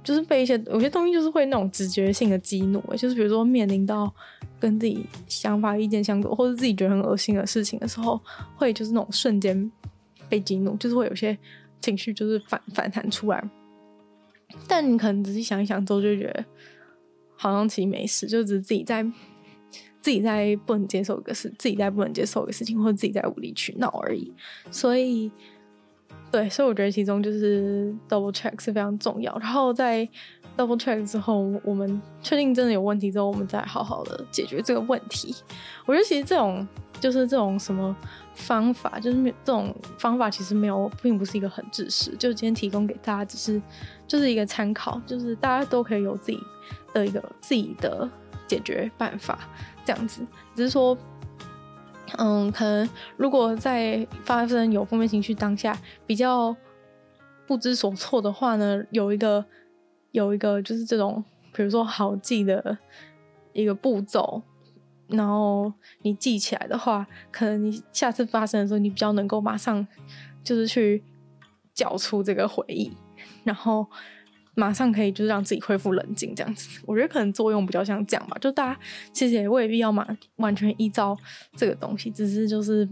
[0.06, 4.14] 就是被一些有些东西就是会那种直觉性的激怒，就是比如说面临到
[4.60, 8.22] 跟自己想法意见相左，或者自己觉得很恶心的事情的时候，
[8.56, 9.72] 会就是那种瞬间
[10.30, 11.36] 被激怒，就是会有些
[11.82, 13.44] 情绪就是反反弹出来。
[14.68, 16.46] 但你可能仔细想一想之后，就觉得
[17.36, 19.04] 好像其实没事，就只是自己在
[20.02, 24.32] 自己在不能接受一个事，自己在不能接受一个事情，或者自己在无理取闹而已。
[24.70, 25.32] 所以。
[26.36, 29.34] 对，所以我觉得其中就是 double check 是非常重要。
[29.38, 30.06] 然后在
[30.58, 35.34] double check 之后，我们确定真的有问题之后，我们再好好的解决这个问题。
[35.86, 36.68] 我觉得其实这种
[37.00, 37.96] 就是这种什么
[38.34, 42.12] 方法，就是这种方法其实没有，并不是一个很制式。
[42.18, 43.62] 就今天提供给大家，只是
[44.06, 46.40] 就是一个参考，就是大家都可以有自己
[46.94, 48.10] 的一个自己的
[48.46, 49.40] 解决办法，
[49.86, 50.22] 这样子。
[50.54, 50.98] 只是说。
[52.18, 56.56] 嗯，可能如果在发生有负面情绪当下比较
[57.48, 59.44] 不知所措的话呢，有一个
[60.12, 62.78] 有一个就是这种，比如说好记的
[63.54, 64.42] 一个步骤，
[65.08, 69.86] 然后你记起来的话，可能你下次发生的时候，你比较能够马上
[70.44, 71.04] 就是去
[71.74, 72.96] 缴出这个回忆，
[73.44, 73.86] 然后。
[74.56, 78.80] 马上可以就是让自己恢复冷静这样子，我觉得可能作用比较像这样吧，就大家
[79.12, 81.18] 其实也未必要嘛完全依照
[81.56, 82.88] 这个东西，只是就是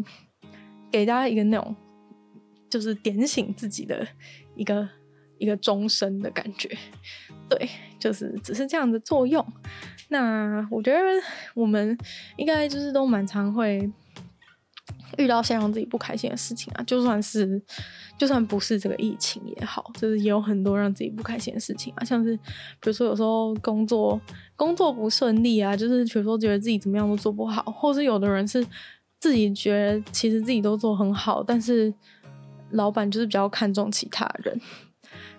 [0.92, 1.76] 给大家一个那种
[2.70, 4.08] 就是点醒自己的
[4.56, 4.88] 一个
[5.38, 6.70] 一个钟声的感觉，
[7.50, 9.46] 对，就是只是这样的作用。
[10.10, 11.00] 那我觉得
[11.56, 11.98] 我们
[12.38, 13.90] 应该就是都蛮常会。
[15.18, 17.62] 遇到先让自己不开心的事情啊，就算是
[18.18, 24.20] 就算不是这个疫情也好，就是也有很多让自己不开心的事情啊，像是比如说有时候工作
[24.56, 28.66] 工作不顺利啊，就是比如说觉得自己怎么样都做不好，或是有的人是
[29.20, 31.94] 自己觉得其实自己都做很好，但是
[32.72, 34.60] 老板就是比较看重其他人，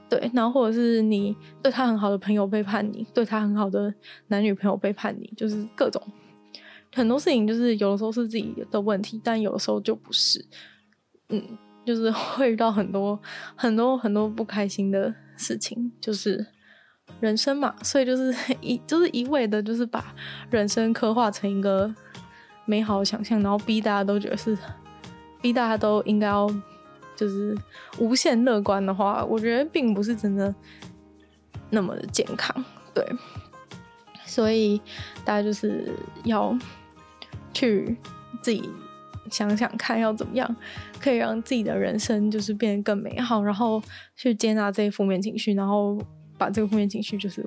[0.09, 3.93] 对，然后或者是你对他很好的朋友背叛你，对他很好的
[4.29, 6.01] 男女朋友背叛你，就是各种。
[6.95, 10.45] 很多事情就是有的时候是自己的问题，但有的时候就不是。
[11.29, 11.43] 嗯，
[11.85, 13.21] 就是 会遇到很多
[13.57, 16.47] 很多很多不开心的事情，就是
[17.21, 17.75] 人生嘛。
[17.83, 18.33] 所以就是
[18.63, 20.15] 一就是一味的，就是把
[20.51, 21.93] 人生刻画成一个
[22.65, 24.57] 美好的想象，然后逼大家都觉得是
[25.43, 26.49] 逼大家都应该要
[27.17, 27.57] 就是
[27.99, 30.55] 无限乐观的话，我觉得并不是真的
[31.71, 32.65] 那么的健康。
[32.95, 33.05] 对，
[34.25, 34.81] 所以
[35.25, 35.93] 大家就是
[36.25, 36.57] 要。
[37.55, 37.97] 去
[38.43, 38.69] 自己
[39.31, 40.57] 想想看，要怎么样
[41.01, 43.83] 可以让自己的人生就是变得更美好，然后
[44.15, 45.99] 去接纳这些负面情绪，然后
[46.37, 47.45] 把这个负面情绪就是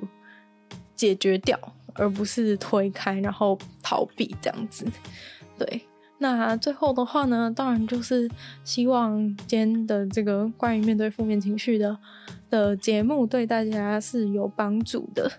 [0.96, 1.56] 解决掉，
[1.94, 4.84] 而不是推开，然后逃避这样子。
[5.56, 5.82] 对，
[6.18, 8.28] 那最后的话呢，当然就是
[8.64, 11.96] 希望今天的这个关于面对负面情绪的
[12.50, 15.30] 的节目对大家是有帮助的。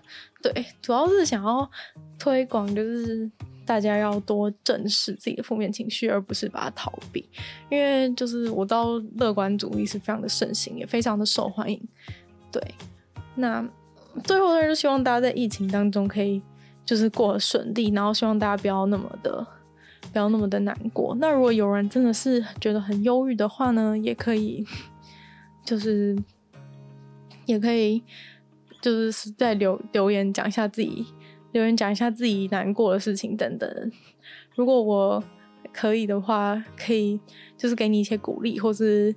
[0.42, 1.70] 对，主要是想要
[2.18, 3.30] 推广就是。
[3.70, 7.24] 大家要多正视自己的负面情绪，而不是把它逃避。
[7.68, 11.80] 因为就是我知道乐观主义是非常的盛行，也非常的受欢迎。
[12.50, 12.60] 对，
[13.36, 13.64] 那
[14.24, 16.42] 最后呢，就希望大家在疫情当中可以
[16.84, 19.46] 就是过得顺利，然后希望大家不要那么的
[20.12, 21.16] 不要那么的难过。
[21.20, 24.66] 那如果有人真的是觉得很忧郁的话呢，也可以
[25.64, 26.18] 就是
[27.46, 28.02] 也可以
[28.80, 31.06] 就是在留留言讲一下自己。
[31.52, 33.92] 留言讲一下自己难过的事情等等。
[34.54, 35.22] 如果我
[35.72, 37.18] 可以的话，可以
[37.56, 39.14] 就是给你一些鼓励，或是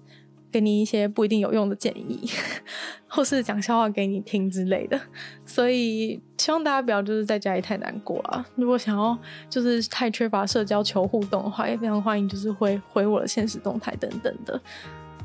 [0.52, 2.30] 给你一些不一定有用的建议，
[3.08, 5.00] 或是讲笑话给你听之类的。
[5.46, 8.46] 所以希望大家不要就是在家里太难过啊。
[8.56, 9.18] 如果想要
[9.50, 14.62] 就是太缺乏社交求互动的话，也非常欢迎就是回回我的现实动态等等的。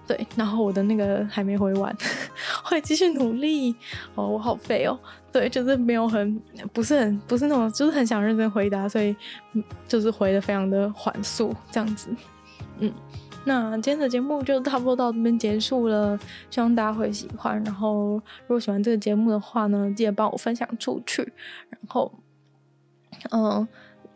[0.07, 1.95] 对，然后我的那个还没回完，
[2.65, 3.77] 会继续努力。
[4.15, 4.99] 哦，我好废哦。
[5.39, 9.15] 对，就是没有很，不是很，不是那种，就是很想认真回答，所以
[9.87, 12.11] 就是回的非常的缓速这样子。
[12.81, 12.93] 嗯，
[13.45, 16.19] 那今天的节目就差不多到这边结束了，
[16.51, 17.63] 希望大家会喜欢。
[17.63, 21.23] 然后如果喜欢这个节目的话呢，记得帮我分享出去。
[21.71, 22.13] 然后，
[23.31, 23.69] 嗯，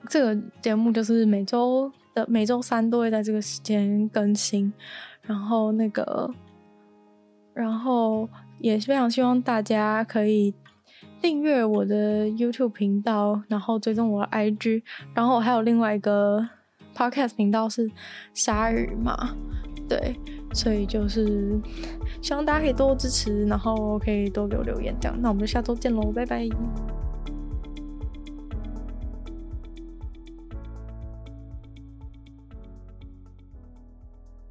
[0.08, 4.72] 这个节目就是每周的每周三都会在这个时间更新。
[5.22, 6.28] 然后那个，
[7.54, 10.52] 然后也非常希望大家可以
[11.22, 14.82] 订阅我的 YouTube 频道，然后追踪我的 IG，
[15.14, 16.44] 然后我还有另外一个
[16.94, 17.88] Podcast 频道是
[18.34, 19.34] 鲨鱼嘛，
[19.88, 20.16] 对，
[20.52, 21.58] 所以就是
[22.20, 26.48] 希望大家可以多多支持，然后可以多给我留言这样，那我们就下周见喽，拜拜。